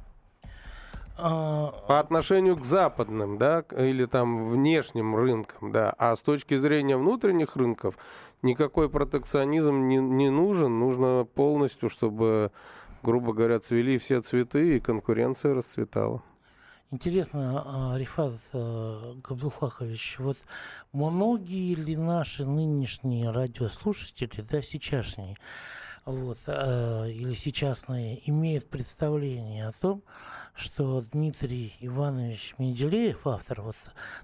А, 1.17 1.71
по 1.87 1.99
отношению 1.99 2.57
к 2.57 2.65
западным, 2.65 3.37
да, 3.37 3.63
или 3.77 4.05
там 4.05 4.49
внешним 4.49 5.15
рынкам, 5.15 5.71
да, 5.71 5.93
а 5.97 6.15
с 6.15 6.21
точки 6.21 6.57
зрения 6.57 6.97
внутренних 6.97 7.55
рынков 7.55 7.95
никакой 8.41 8.89
протекционизм 8.89 9.87
не, 9.87 9.97
не 9.97 10.29
нужен, 10.29 10.79
нужно 10.79 11.27
полностью, 11.35 11.89
чтобы, 11.89 12.51
грубо 13.03 13.33
говоря, 13.33 13.59
цвели 13.59 13.97
все 13.97 14.21
цветы 14.21 14.77
и 14.77 14.79
конкуренция 14.79 15.53
расцветала. 15.53 16.23
Интересно, 16.91 17.63
а, 17.65 17.97
Рифат 17.97 18.33
а, 18.53 19.15
Габдулхахович, 19.23 20.17
вот 20.19 20.37
многие 20.91 21.75
ли 21.75 21.95
наши 21.95 22.45
нынешние 22.45 23.29
радиослушатели, 23.29 24.41
да, 24.41 24.61
сейчасшние, 24.61 25.37
вот, 26.03 26.39
или 26.47 27.35
сейчасные, 27.35 28.27
имеют 28.27 28.67
представление 28.69 29.67
о 29.67 29.71
том, 29.71 30.01
что 30.55 31.01
Дмитрий 31.01 31.75
Иванович 31.79 32.55
Менделеев, 32.57 33.25
автор 33.25 33.61
вот 33.61 33.75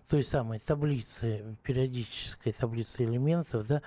той 0.07 0.23
самой 0.23 0.59
таблицы, 0.59 1.57
периодической 1.63 2.53
таблицы 2.53 3.03
элементов, 3.03 3.67
да, 3.67 3.81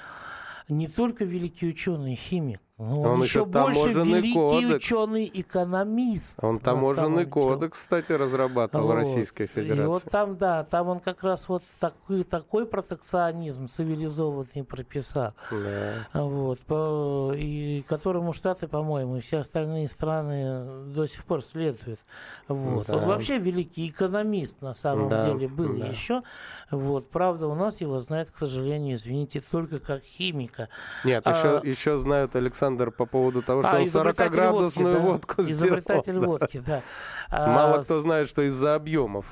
не 0.68 0.88
только 0.88 1.24
великий 1.24 1.68
ученый 1.68 2.14
химик, 2.14 2.60
но 2.80 3.02
он, 3.02 3.06
он 3.06 3.22
еще, 3.22 3.40
еще 3.40 3.44
больше 3.44 3.90
великий 3.90 4.32
кодекс. 4.32 4.74
ученый 4.76 5.30
экономист. 5.34 6.42
Он 6.42 6.58
таможенный 6.58 7.26
кодекс, 7.26 7.78
кстати, 7.78 8.12
разрабатывал 8.12 8.86
вот. 8.86 8.94
Российской 8.94 9.46
Федерации. 9.46 9.82
И 9.82 9.86
вот 9.86 10.04
там, 10.04 10.38
да, 10.38 10.64
там 10.64 10.88
он 10.88 11.00
как 11.00 11.22
раз 11.22 11.46
вот 11.48 11.62
такой, 11.78 12.24
такой 12.24 12.64
протекционизм 12.64 13.68
цивилизованный 13.68 14.64
прописал. 14.66 15.34
Да. 15.50 16.06
Вот, 16.14 16.58
по, 16.60 17.34
и 17.36 17.82
которому 17.86 18.32
Штаты, 18.32 18.66
по-моему, 18.66 19.18
и 19.18 19.20
все 19.20 19.40
остальные 19.40 19.90
страны 19.90 20.86
до 20.86 21.06
сих 21.06 21.24
пор 21.24 21.44
следуют. 21.44 22.00
Вот. 22.48 22.86
Да. 22.86 22.96
Он 22.96 23.04
вообще 23.08 23.36
великий 23.38 23.90
экономист 23.90 24.62
на 24.62 24.72
самом 24.72 25.10
да. 25.10 25.24
деле 25.24 25.48
был 25.48 25.76
да. 25.76 25.86
еще. 25.86 26.22
Вот. 26.70 27.10
Правда, 27.10 27.46
у 27.46 27.54
нас 27.54 27.82
его 27.82 28.00
знают, 28.00 28.30
к 28.30 28.38
сожалению, 28.38 28.96
извините, 28.96 29.42
только 29.42 29.80
как 29.80 30.02
химика. 30.02 30.70
Нет, 31.04 31.26
а, 31.26 31.30
еще, 31.30 31.70
еще 31.70 31.98
знают 31.98 32.34
Александр 32.36 32.69
Александр 32.70 32.90
по 32.90 33.06
поводу 33.06 33.42
того, 33.42 33.62
что 33.62 33.76
а, 33.76 33.80
он 33.80 33.84
40-градусную 33.84 34.98
водки, 34.98 35.34
да. 35.36 35.42
сделал. 35.42 35.66
Изобретатель 35.66 36.20
да. 36.20 36.26
водки, 36.26 36.62
да. 36.64 36.82
Мало 37.30 37.76
а, 37.76 37.82
кто 37.82 37.98
знает, 37.98 38.28
что 38.28 38.42
из-за 38.42 38.74
объемов. 38.74 39.26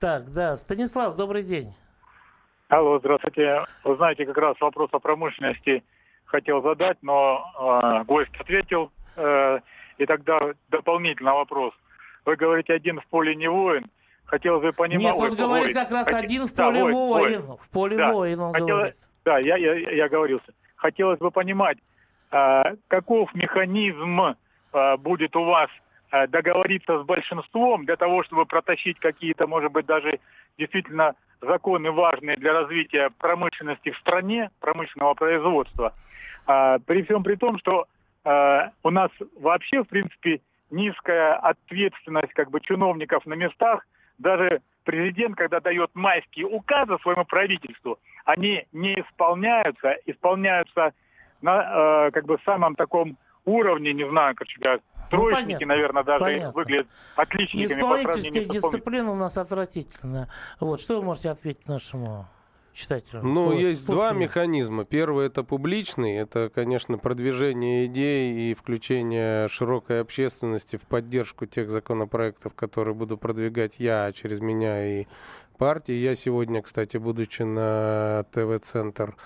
Так, 0.00 0.32
да. 0.32 0.56
Станислав, 0.56 1.16
добрый 1.16 1.42
день. 1.42 1.74
Алло, 2.68 2.98
здравствуйте. 2.98 3.62
Вы 3.84 3.96
знаете, 3.96 4.26
как 4.26 4.36
раз 4.36 4.60
вопрос 4.60 4.90
о 4.92 4.98
промышленности 4.98 5.84
хотел 6.24 6.62
задать, 6.62 6.98
но 7.02 7.44
э, 7.58 8.04
гость 8.04 8.34
ответил. 8.38 8.90
Э, 9.16 9.60
и 9.98 10.04
тогда 10.04 10.40
дополнительный 10.68 11.32
вопрос. 11.32 11.72
Вы 12.24 12.36
говорите, 12.36 12.74
один 12.74 13.00
в 13.00 13.06
поле 13.06 13.36
не 13.36 13.48
воин. 13.48 13.86
Хотелось 14.24 14.62
бы 14.62 14.72
понимать... 14.72 15.14
Нет, 15.14 15.14
он 15.14 15.36
говорит 15.36 15.74
как 15.74 15.90
раз 15.92 16.08
Хот... 16.08 16.16
один 16.16 16.46
в 16.46 16.52
поле 16.52 16.80
да, 16.80 16.84
воин. 16.84 16.94
воин. 16.96 17.56
В 17.58 17.70
поле 17.70 17.96
да. 17.96 18.12
воин 18.12 18.40
он 18.40 18.52
Хотел... 18.52 18.66
говорит. 18.66 18.96
Да, 19.24 19.38
я, 19.38 19.56
я, 19.56 19.74
я 19.74 20.04
оговорился. 20.06 20.52
Хотелось 20.74 21.20
бы 21.20 21.30
понимать, 21.30 21.78
а, 21.78 21.95
каков 22.30 23.34
механизм 23.34 24.36
а, 24.72 24.96
будет 24.96 25.34
у 25.36 25.44
вас 25.44 25.70
а, 26.10 26.26
договориться 26.26 27.02
с 27.02 27.06
большинством 27.06 27.84
для 27.86 27.96
того, 27.96 28.22
чтобы 28.24 28.44
протащить 28.46 28.98
какие-то, 28.98 29.46
может 29.46 29.72
быть, 29.72 29.86
даже 29.86 30.20
действительно 30.58 31.14
законы 31.40 31.90
важные 31.90 32.36
для 32.36 32.52
развития 32.52 33.10
промышленности 33.18 33.90
в 33.90 33.98
стране, 33.98 34.50
промышленного 34.60 35.14
производства, 35.14 35.92
при 36.46 37.02
всем 37.02 37.22
при 37.22 37.34
том, 37.34 37.58
что 37.58 37.86
у 38.24 38.90
нас 38.90 39.10
вообще, 39.38 39.82
в 39.82 39.88
принципе, 39.88 40.40
низкая 40.70 41.34
ответственность 41.34 42.32
как 42.32 42.50
бы 42.50 42.60
чиновников 42.60 43.26
на 43.26 43.34
местах, 43.34 43.86
даже 44.18 44.62
президент, 44.84 45.36
когда 45.36 45.60
дает 45.60 45.90
майские 45.94 46.46
указы 46.46 46.96
своему 47.02 47.24
правительству, 47.24 47.98
они 48.24 48.66
не 48.72 48.94
исполняются, 48.94 49.96
исполняются 50.06 50.94
на 51.42 52.06
э, 52.06 52.10
как 52.12 52.26
бы 52.26 52.38
самом 52.44 52.74
таком 52.74 53.16
уровне, 53.44 53.92
не 53.92 54.08
знаю, 54.08 54.34
сказать, 54.58 54.82
ну, 55.10 55.18
троечники, 55.18 55.62
ну, 55.62 55.68
наверное, 55.68 56.02
даже 56.02 56.24
понятно. 56.24 56.52
выглядят 56.52 56.86
отличниками 57.14 57.78
Исполнительская 57.78 58.44
дисциплина 58.44 59.10
у 59.10 59.14
нас 59.14 59.36
отвратительная. 59.36 60.28
Вот, 60.60 60.80
что 60.80 60.96
вы 60.98 61.04
можете 61.04 61.30
ответить 61.30 61.66
нашему 61.68 62.26
читателю? 62.72 63.22
Ну, 63.22 63.52
есть 63.52 63.86
два 63.86 64.12
механизма. 64.12 64.84
Первый 64.84 65.26
это 65.26 65.44
публичный, 65.44 66.16
это, 66.16 66.50
конечно, 66.52 66.98
продвижение 66.98 67.86
идей 67.86 68.50
и 68.50 68.54
включение 68.54 69.48
широкой 69.48 70.00
общественности 70.00 70.76
в 70.76 70.82
поддержку 70.82 71.46
тех 71.46 71.70
законопроектов, 71.70 72.54
которые 72.54 72.94
буду 72.94 73.16
продвигать 73.16 73.78
я, 73.78 74.06
а 74.06 74.12
через 74.12 74.40
меня 74.40 75.00
и 75.00 75.06
партии. 75.56 75.94
Я 75.94 76.14
сегодня, 76.14 76.62
кстати, 76.62 76.96
будучи 76.96 77.42
на 77.42 78.24
ТВ-центр 78.32 79.16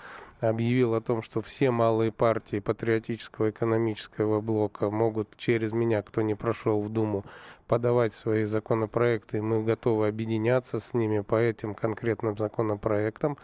объявил 0.41 0.95
о 0.95 1.01
том, 1.01 1.21
что 1.21 1.41
все 1.41 1.71
малые 1.71 2.11
партии 2.11 2.59
патриотического 2.59 3.51
экономического 3.51 4.41
блока 4.41 4.89
могут 4.89 5.37
через 5.37 5.71
меня, 5.71 6.01
кто 6.01 6.21
не 6.21 6.35
прошел 6.35 6.81
в 6.81 6.89
Думу, 6.89 7.23
подавать 7.67 8.13
свои 8.13 8.43
законопроекты, 8.43 9.37
и 9.37 9.41
мы 9.41 9.63
готовы 9.63 10.07
объединяться 10.07 10.79
с 10.79 10.93
ними 10.93 11.21
по 11.21 11.35
этим 11.35 11.73
конкретным 11.73 12.37
законопроектам. 12.37 13.37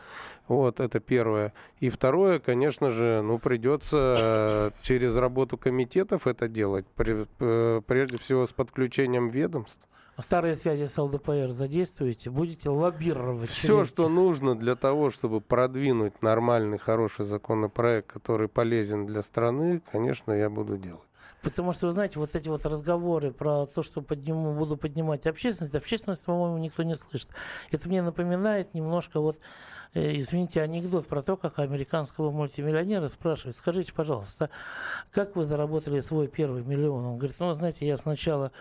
Вот, 0.47 0.79
это 0.79 0.99
первое. 0.99 1.53
И 1.79 1.89
второе, 1.89 2.39
конечно 2.39 2.91
же, 2.91 3.21
ну, 3.23 3.39
придется 3.39 4.17
э, 4.19 4.71
через 4.81 5.15
работу 5.15 5.57
комитетов 5.57 6.27
это 6.27 6.49
делать, 6.49 6.85
э, 6.97 7.81
прежде 7.87 8.17
всего 8.17 8.45
с 8.45 8.51
подключением 8.51 9.29
ведомств 9.29 9.87
старые 10.21 10.55
связи 10.55 10.85
с 10.85 10.97
ЛДПР 10.97 11.51
задействуете, 11.51 12.29
будете 12.29 12.69
лоббировать. 12.69 13.49
Все, 13.49 13.85
что 13.85 14.09
нужно 14.09 14.55
для 14.55 14.75
того, 14.75 15.11
чтобы 15.11 15.41
продвинуть 15.41 16.21
нормальный, 16.21 16.77
хороший 16.77 17.25
законопроект, 17.25 18.11
который 18.11 18.47
полезен 18.47 19.05
для 19.05 19.21
страны, 19.21 19.81
конечно, 19.91 20.31
я 20.31 20.49
буду 20.49 20.77
делать. 20.77 21.01
Потому 21.43 21.71
что, 21.71 21.87
вы 21.87 21.93
знаете, 21.93 22.19
вот 22.19 22.35
эти 22.35 22.49
вот 22.49 22.65
разговоры 22.65 23.31
про 23.31 23.67
то, 23.67 23.83
что 23.83 24.01
подниму, 24.01 24.53
буду 24.53 24.75
поднимать 24.75 25.27
общественность, 25.27 25.75
общественность, 25.75 26.23
по-моему, 26.25 26.57
никто 26.57 26.83
не 26.83 26.97
слышит. 26.97 27.29
Это 27.71 27.87
мне 27.87 28.01
напоминает 28.01 28.73
немножко 28.73 29.19
вот 29.19 29.37
извините, 29.93 30.61
анекдот 30.61 31.07
про 31.07 31.21
то, 31.21 31.37
как 31.37 31.59
американского 31.59 32.31
мультимиллионера 32.31 33.07
спрашивают, 33.07 33.57
скажите, 33.57 33.93
пожалуйста, 33.93 34.49
как 35.11 35.35
вы 35.35 35.45
заработали 35.45 36.01
свой 36.01 36.27
первый 36.27 36.63
миллион? 36.63 37.05
Он 37.05 37.17
говорит, 37.17 37.37
ну, 37.39 37.53
знаете, 37.53 37.87
я 37.87 37.97
сначала 37.97 38.51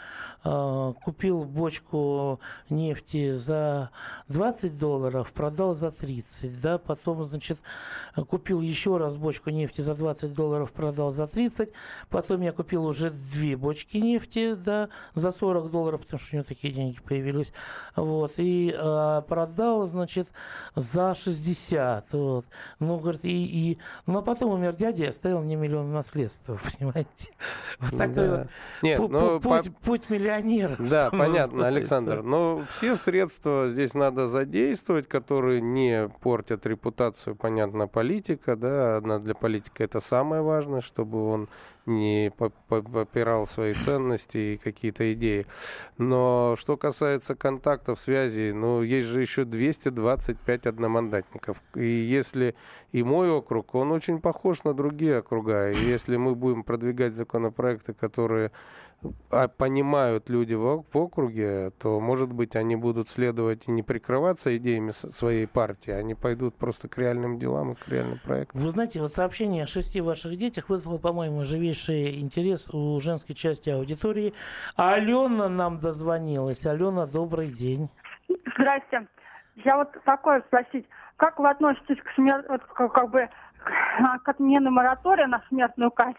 э, 0.44 0.92
купил 1.04 1.44
бочку 1.44 2.40
нефти 2.70 3.32
за 3.34 3.90
20 4.28 4.78
долларов, 4.78 5.32
продал 5.32 5.74
за 5.74 5.90
30, 5.90 6.60
да, 6.60 6.78
потом, 6.78 7.24
значит, 7.24 7.58
купил 8.28 8.60
еще 8.60 8.96
раз 8.96 9.16
бочку 9.16 9.50
нефти 9.50 9.80
за 9.80 9.94
20 9.94 10.32
долларов, 10.32 10.72
продал 10.72 11.12
за 11.12 11.26
30, 11.26 11.70
потом 12.08 12.42
я 12.42 12.52
купил 12.52 12.86
уже 12.86 13.10
две 13.10 13.56
бочки 13.56 13.96
нефти, 13.96 14.54
да, 14.54 14.88
за 15.14 15.32
40 15.32 15.70
долларов, 15.70 16.02
потому 16.02 16.20
что 16.20 16.34
у 16.34 16.36
него 16.36 16.44
такие 16.44 16.72
деньги 16.72 17.00
появились, 17.00 17.52
вот, 17.96 18.34
и 18.36 18.74
э, 18.76 19.22
продал, 19.28 19.86
значит, 19.86 20.28
за 20.74 21.14
60. 21.16 22.12
Вот. 22.12 22.46
Ну, 22.78 22.98
говорит, 22.98 23.24
и, 23.24 23.70
и... 23.72 23.78
А 24.06 24.22
потом 24.22 24.52
умер 24.52 24.74
дядя 24.74 25.04
и 25.04 25.06
оставил 25.06 25.42
мне 25.42 25.56
миллион 25.56 25.92
наследства, 25.92 26.58
понимаете? 26.78 27.30
Вот 27.78 27.98
такой 27.98 28.14
да. 28.14 28.38
вот 28.38 28.46
Нет, 28.82 28.98
путь, 28.98 29.10
ну, 29.10 29.40
путь, 29.40 29.64
по... 29.64 29.80
путь 29.84 30.10
миллионера. 30.10 30.76
Да, 30.78 31.10
понятно, 31.10 31.66
Александр. 31.66 32.22
Но 32.22 32.64
все 32.70 32.96
средства 32.96 33.66
здесь 33.68 33.94
надо 33.94 34.28
задействовать, 34.28 35.08
которые 35.08 35.60
не 35.60 36.08
портят 36.20 36.66
репутацию, 36.66 37.36
понятно, 37.36 37.88
политика, 37.88 38.56
да, 38.56 39.00
для 39.00 39.34
политика 39.34 39.84
это 39.84 40.00
самое 40.00 40.42
важное, 40.42 40.80
чтобы 40.80 41.28
он 41.28 41.48
не 41.86 42.32
попирал 42.68 43.46
свои 43.46 43.72
ценности 43.74 44.38
и 44.38 44.56
какие-то 44.56 45.12
идеи. 45.14 45.46
Но 45.98 46.56
что 46.58 46.76
касается 46.76 47.34
контактов, 47.34 48.00
связи, 48.00 48.52
ну, 48.52 48.82
есть 48.82 49.08
же 49.08 49.22
еще 49.22 49.44
225 49.44 50.66
одномандатников. 50.66 51.62
И 51.74 51.86
если 51.86 52.54
и 52.92 53.02
мой 53.02 53.30
округ, 53.30 53.74
он 53.74 53.92
очень 53.92 54.20
похож 54.20 54.64
на 54.64 54.74
другие 54.74 55.18
округа. 55.18 55.70
И 55.70 55.84
если 55.84 56.16
мы 56.16 56.34
будем 56.34 56.64
продвигать 56.64 57.14
законопроекты, 57.14 57.94
которые 57.94 58.50
понимают 59.58 60.28
люди 60.28 60.54
в, 60.54 60.84
в 60.90 60.96
округе, 60.96 61.70
то, 61.78 62.00
может 62.00 62.32
быть, 62.32 62.56
они 62.56 62.76
будут 62.76 63.08
следовать 63.08 63.68
и 63.68 63.70
не 63.70 63.82
прикрываться 63.82 64.56
идеями 64.56 64.90
своей 64.90 65.46
партии, 65.46 65.90
они 65.90 66.14
пойдут 66.14 66.54
просто 66.56 66.88
к 66.88 66.98
реальным 66.98 67.38
делам 67.38 67.72
и 67.72 67.74
к 67.74 67.88
реальным 67.88 68.18
проектам. 68.24 68.60
Вы 68.60 68.70
знаете, 68.70 69.00
вот 69.00 69.12
сообщение 69.12 69.64
о 69.64 69.66
шести 69.66 70.00
ваших 70.00 70.36
детях 70.36 70.68
вызвало, 70.68 70.98
по-моему, 70.98 71.44
живейший 71.44 72.20
интерес 72.20 72.68
у 72.72 72.98
женской 73.00 73.34
части 73.34 73.70
аудитории. 73.70 74.34
А 74.76 74.94
Алена 74.94 75.48
нам 75.48 75.78
дозвонилась. 75.78 76.64
Алена, 76.66 77.06
добрый 77.06 77.48
день. 77.48 77.88
Здрасте. 78.28 79.06
Я 79.64 79.76
вот 79.76 79.88
такое 80.04 80.42
спросить. 80.46 80.86
Как 81.16 81.38
вы 81.38 81.50
относитесь 81.50 81.98
к 82.02 82.14
смер... 82.14 82.44
вот, 82.48 82.62
как, 82.64 82.92
как 82.92 83.10
бы 83.10 83.28
к 84.24 84.28
отмене 84.28 84.70
моратория 84.70 85.26
на 85.26 85.42
смертную 85.48 85.90
казнь? 85.90 86.18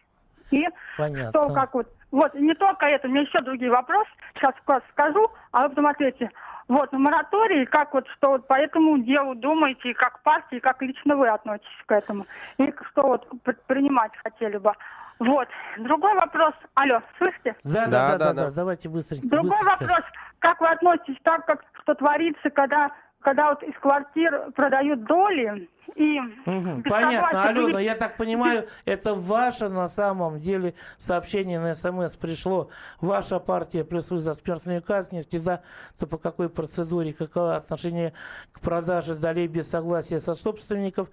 И 0.51 0.65
Понятно. 0.97 1.29
что 1.29 1.53
как 1.53 1.73
вот 1.73 1.87
вот, 2.11 2.33
не 2.35 2.53
только 2.55 2.85
это, 2.85 3.07
у 3.07 3.11
меня 3.11 3.21
еще 3.21 3.41
другие 3.41 3.69
вопросы. 3.69 4.09
Сейчас 4.35 4.53
скажу, 4.91 5.29
а 5.51 5.63
вы 5.63 5.69
потом 5.69 5.87
ответите. 5.87 6.31
Вот, 6.67 6.91
на 6.91 6.99
моратории, 6.99 7.65
как 7.65 7.93
вот, 7.93 8.07
что 8.15 8.31
вот 8.31 8.47
по 8.47 8.53
этому 8.53 8.97
делу 8.99 9.35
думаете, 9.35 9.93
как 9.93 10.21
партия, 10.23 10.59
как 10.59 10.81
лично 10.81 11.15
вы 11.15 11.29
относитесь 11.29 11.69
к 11.85 11.91
этому? 11.91 12.25
И 12.57 12.73
что 12.91 13.07
вот 13.07 13.27
принимать 13.67 14.11
хотели 14.23 14.57
бы? 14.57 14.71
Вот. 15.19 15.47
Другой 15.79 16.13
вопрос. 16.13 16.53
Алло, 16.75 17.01
слышите? 17.17 17.55
Да, 17.63 17.85
да, 17.85 18.11
да, 18.11 18.17
да, 18.17 18.17
да, 18.17 18.33
да. 18.33 18.51
давайте 18.51 18.89
быстренько. 18.89 19.27
Другой 19.27 19.49
быстренько. 19.49 19.81
вопрос. 19.81 20.05
Как 20.39 20.61
вы 20.61 20.67
относитесь 20.67 21.17
так, 21.23 21.45
как 21.45 21.63
что 21.81 21.95
творится, 21.95 22.49
когда 22.49 22.91
когда 23.21 23.49
вот 23.49 23.63
из 23.63 23.73
квартир 23.79 24.51
продают 24.55 25.03
доли, 25.03 25.67
и 25.95 26.19
угу, 26.45 26.83
понятно, 26.87 27.43
Алена, 27.43 27.79
я 27.79 27.95
так 27.95 28.17
понимаю, 28.17 28.67
это 28.85 29.15
ваше 29.15 29.69
на 29.69 29.87
самом 29.87 30.39
деле 30.39 30.73
сообщение 30.97 31.59
на 31.59 31.75
СМС 31.75 32.15
пришло. 32.15 32.69
Ваша 32.99 33.39
партия 33.39 33.83
плюс 33.83 34.09
вы 34.09 34.19
за 34.19 34.33
смертную 34.33 34.81
казнь, 34.81 35.15
если 35.15 35.39
да, 35.39 35.61
то 35.97 36.07
по 36.07 36.17
какой 36.17 36.49
процедуре, 36.49 37.13
какое 37.13 37.55
отношение 37.55 38.13
к 38.51 38.59
продаже 38.59 39.15
долей 39.15 39.47
без 39.47 39.69
согласия 39.69 40.19
со 40.19 40.35
собственников, 40.35 41.09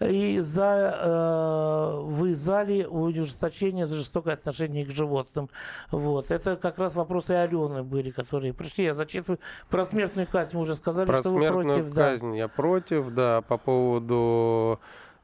и 0.00 0.38
за 0.40 0.98
э, 1.02 2.00
вы 2.04 2.34
зали 2.34 2.84
ужесточение 2.84 3.86
за 3.86 3.96
жестокое 3.96 4.34
отношение 4.34 4.84
к 4.84 4.90
животным. 4.90 5.50
Вот. 5.90 6.30
Это 6.30 6.56
как 6.56 6.78
раз 6.78 6.94
вопросы 6.94 7.32
Алены 7.32 7.82
были, 7.82 8.10
которые 8.10 8.52
пришли. 8.52 8.84
Я 8.84 8.94
зачитываю 8.94 9.38
про 9.68 9.84
смертную 9.84 10.26
казнь. 10.26 10.50
Мы 10.54 10.62
уже 10.62 10.74
сказали, 10.74 11.06
про 11.06 11.18
что 11.18 11.30
вы 11.30 11.46
против. 11.48 11.94
казнь 11.94 12.32
да. 12.32 12.36
я 12.36 12.48
против, 12.48 13.10
да, 13.10 13.42
по 13.42 13.58
поводу 13.58 14.11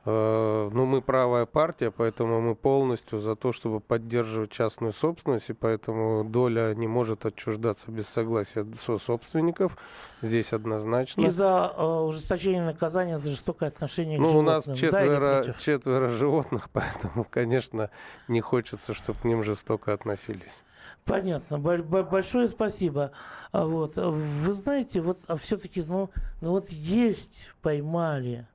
э, 0.04 0.70
ну, 0.72 0.86
мы 0.86 1.02
правая 1.02 1.46
партия, 1.46 1.90
поэтому 1.90 2.40
мы 2.40 2.54
полностью 2.54 3.18
за 3.18 3.36
то, 3.36 3.52
чтобы 3.52 3.80
поддерживать 3.80 4.50
частную 4.50 4.92
собственность, 4.92 5.50
и 5.50 5.52
поэтому 5.52 6.24
доля 6.24 6.74
не 6.74 6.88
может 6.88 7.26
отчуждаться 7.26 7.90
без 7.90 8.08
согласия 8.08 8.66
со 8.74 8.98
собственников. 8.98 9.76
Здесь 10.22 10.52
однозначно. 10.52 11.22
И 11.22 11.28
за 11.28 11.72
э, 11.76 11.84
ужесточение 11.84 12.62
наказания 12.62 13.18
за 13.18 13.28
жестокое 13.28 13.68
отношение 13.68 14.18
ну, 14.18 14.26
к 14.26 14.30
животным. 14.30 14.44
Ну, 14.44 14.52
у 14.52 14.54
нас 14.54 14.78
четверо, 14.78 15.44
да, 15.44 15.54
четверо 15.54 16.08
животных, 16.10 16.70
поэтому, 16.72 17.26
конечно, 17.28 17.90
не 18.28 18.40
хочется, 18.40 18.94
чтобы 18.94 19.18
к 19.20 19.24
ним 19.24 19.42
жестоко 19.42 19.92
относились. 19.92 20.62
Понятно. 21.04 21.58
Большое 21.58 22.48
спасибо. 22.48 23.12
А 23.50 23.64
вот. 23.64 23.96
Вы 23.96 24.52
знаете, 24.52 25.00
вот 25.00 25.18
а 25.26 25.36
все-таки, 25.36 25.82
ну, 25.82 26.10
ну 26.40 26.50
вот 26.50 26.68
есть 26.70 27.50
поймали 27.62 28.46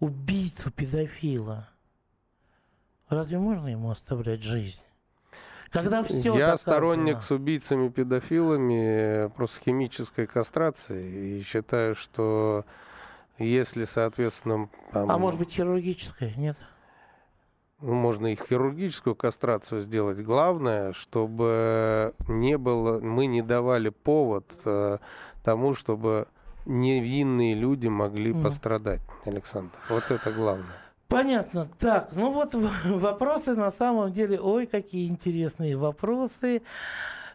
убийцу 0.00 0.70
педофила, 0.70 1.68
разве 3.08 3.38
можно 3.38 3.68
ему 3.68 3.90
оставлять 3.90 4.42
жизнь? 4.42 4.82
Когда 5.70 6.02
все 6.02 6.16
Я 6.16 6.32
доказано. 6.32 6.56
сторонник 6.56 7.22
с 7.22 7.30
убийцами-педофилами 7.30 9.28
просто 9.36 9.60
химической 9.60 10.26
кастрации 10.26 11.38
и 11.38 11.42
считаю, 11.42 11.94
что 11.94 12.64
если, 13.38 13.84
соответственно... 13.84 14.68
Там, 14.92 15.08
а 15.10 15.16
может 15.16 15.38
быть 15.38 15.52
хирургической, 15.52 16.34
нет? 16.36 16.58
Ну, 17.80 17.94
можно 17.94 18.32
и 18.32 18.36
хирургическую 18.36 19.14
кастрацию 19.14 19.80
сделать. 19.80 20.20
Главное, 20.20 20.92
чтобы 20.92 22.14
не 22.28 22.58
было, 22.58 23.00
мы 23.00 23.26
не 23.26 23.40
давали 23.40 23.88
повод 23.90 24.44
э, 24.64 24.98
тому, 25.44 25.74
чтобы 25.74 26.26
невинные 26.70 27.54
люди 27.54 27.88
могли 27.88 28.32
mm. 28.32 28.42
пострадать, 28.42 29.00
Александр. 29.26 29.76
Вот 29.88 30.10
это 30.10 30.30
главное. 30.30 30.66
Понятно. 31.08 31.68
Так, 31.78 32.10
ну 32.12 32.32
вот 32.32 32.54
вопросы 32.84 33.54
на 33.54 33.70
самом 33.70 34.12
деле, 34.12 34.40
ой, 34.40 34.66
какие 34.66 35.08
интересные 35.08 35.76
вопросы. 35.76 36.62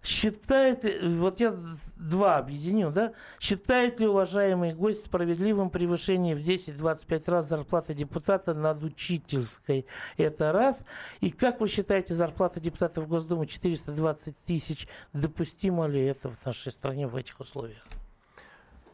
Считает, 0.01 0.85
вот 1.03 1.39
я 1.39 1.55
два 1.97 2.37
объединю, 2.37 2.91
да? 2.91 3.13
Считает 3.39 3.99
ли 3.99 4.07
уважаемый 4.07 4.71
гость 4.71 5.05
справедливым 5.05 5.71
превышение 5.71 6.35
в 6.35 6.47
10-25 6.47 7.23
раз 7.31 7.49
зарплаты 7.49 7.95
депутата 7.95 8.53
над 8.53 8.83
учительской? 8.83 9.87
Это 10.15 10.51
раз. 10.51 10.85
И 11.21 11.31
как 11.31 11.59
вы 11.59 11.67
считаете, 11.67 12.13
зарплата 12.13 12.59
депутата 12.59 13.01
в 13.01 13.07
Госдуму 13.07 13.47
420 13.47 14.37
тысяч, 14.45 14.87
допустимо 15.11 15.87
ли 15.87 16.05
это 16.05 16.29
в 16.29 16.45
нашей 16.45 16.71
стране 16.71 17.07
в 17.07 17.15
этих 17.15 17.39
условиях? 17.39 17.83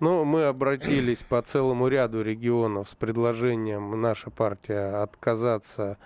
Ну, 0.01 0.25
мы 0.25 0.45
обратились 0.45 1.21
по 1.21 1.39
целому 1.43 1.87
ряду 1.87 2.23
регионов 2.23 2.89
с 2.89 2.95
предложением 2.95 4.01
наша 4.01 4.31
партия 4.31 5.03
отказаться 5.03 5.99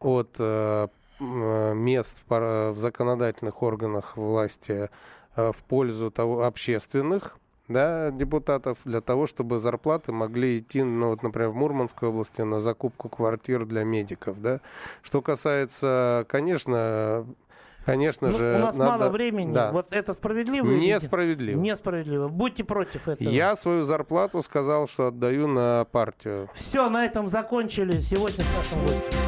от 0.00 0.36
э, 0.38 0.88
мест 1.20 2.22
в, 2.26 2.70
в 2.72 2.78
законодательных 2.78 3.62
органах 3.62 4.16
власти 4.16 4.88
э, 5.36 5.52
в 5.52 5.62
пользу 5.64 6.10
того, 6.10 6.44
общественных 6.44 7.36
да, 7.68 8.10
депутатов 8.10 8.78
для 8.86 9.02
того, 9.02 9.26
чтобы 9.26 9.58
зарплаты 9.58 10.10
могли 10.10 10.60
идти, 10.60 10.82
ну, 10.82 11.10
вот, 11.10 11.22
например, 11.22 11.50
в 11.50 11.54
Мурманской 11.54 12.08
области 12.08 12.40
на 12.40 12.60
закупку 12.60 13.10
квартир 13.10 13.66
для 13.66 13.84
медиков. 13.84 14.40
Да. 14.40 14.60
Что 15.02 15.20
касается, 15.20 16.24
конечно, 16.28 17.26
Конечно 17.84 18.30
ну, 18.30 18.38
же, 18.38 18.54
у 18.56 18.58
нас 18.58 18.76
надо... 18.76 18.90
мало 18.98 19.10
времени. 19.10 19.52
Да. 19.52 19.70
Вот 19.70 19.88
это 19.90 20.14
справедливо? 20.14 20.66
Несправедливо. 20.66 21.58
Несправедливо. 21.58 22.28
Будьте 22.28 22.64
против 22.64 23.08
этого. 23.08 23.28
Я 23.28 23.56
свою 23.56 23.84
зарплату 23.84 24.42
сказал, 24.42 24.88
что 24.88 25.08
отдаю 25.08 25.46
на 25.46 25.86
партию. 25.92 26.48
Все, 26.54 26.88
на 26.88 27.04
этом 27.04 27.28
закончили. 27.28 28.00
Сегодня 28.00 28.42
с 28.42 28.56
нашим 28.56 28.86
гостем. 28.86 29.18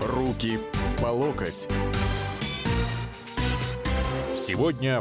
Руки 0.00 0.58
по 1.00 1.06
локоть. 1.06 1.68
Сегодня 4.34 5.00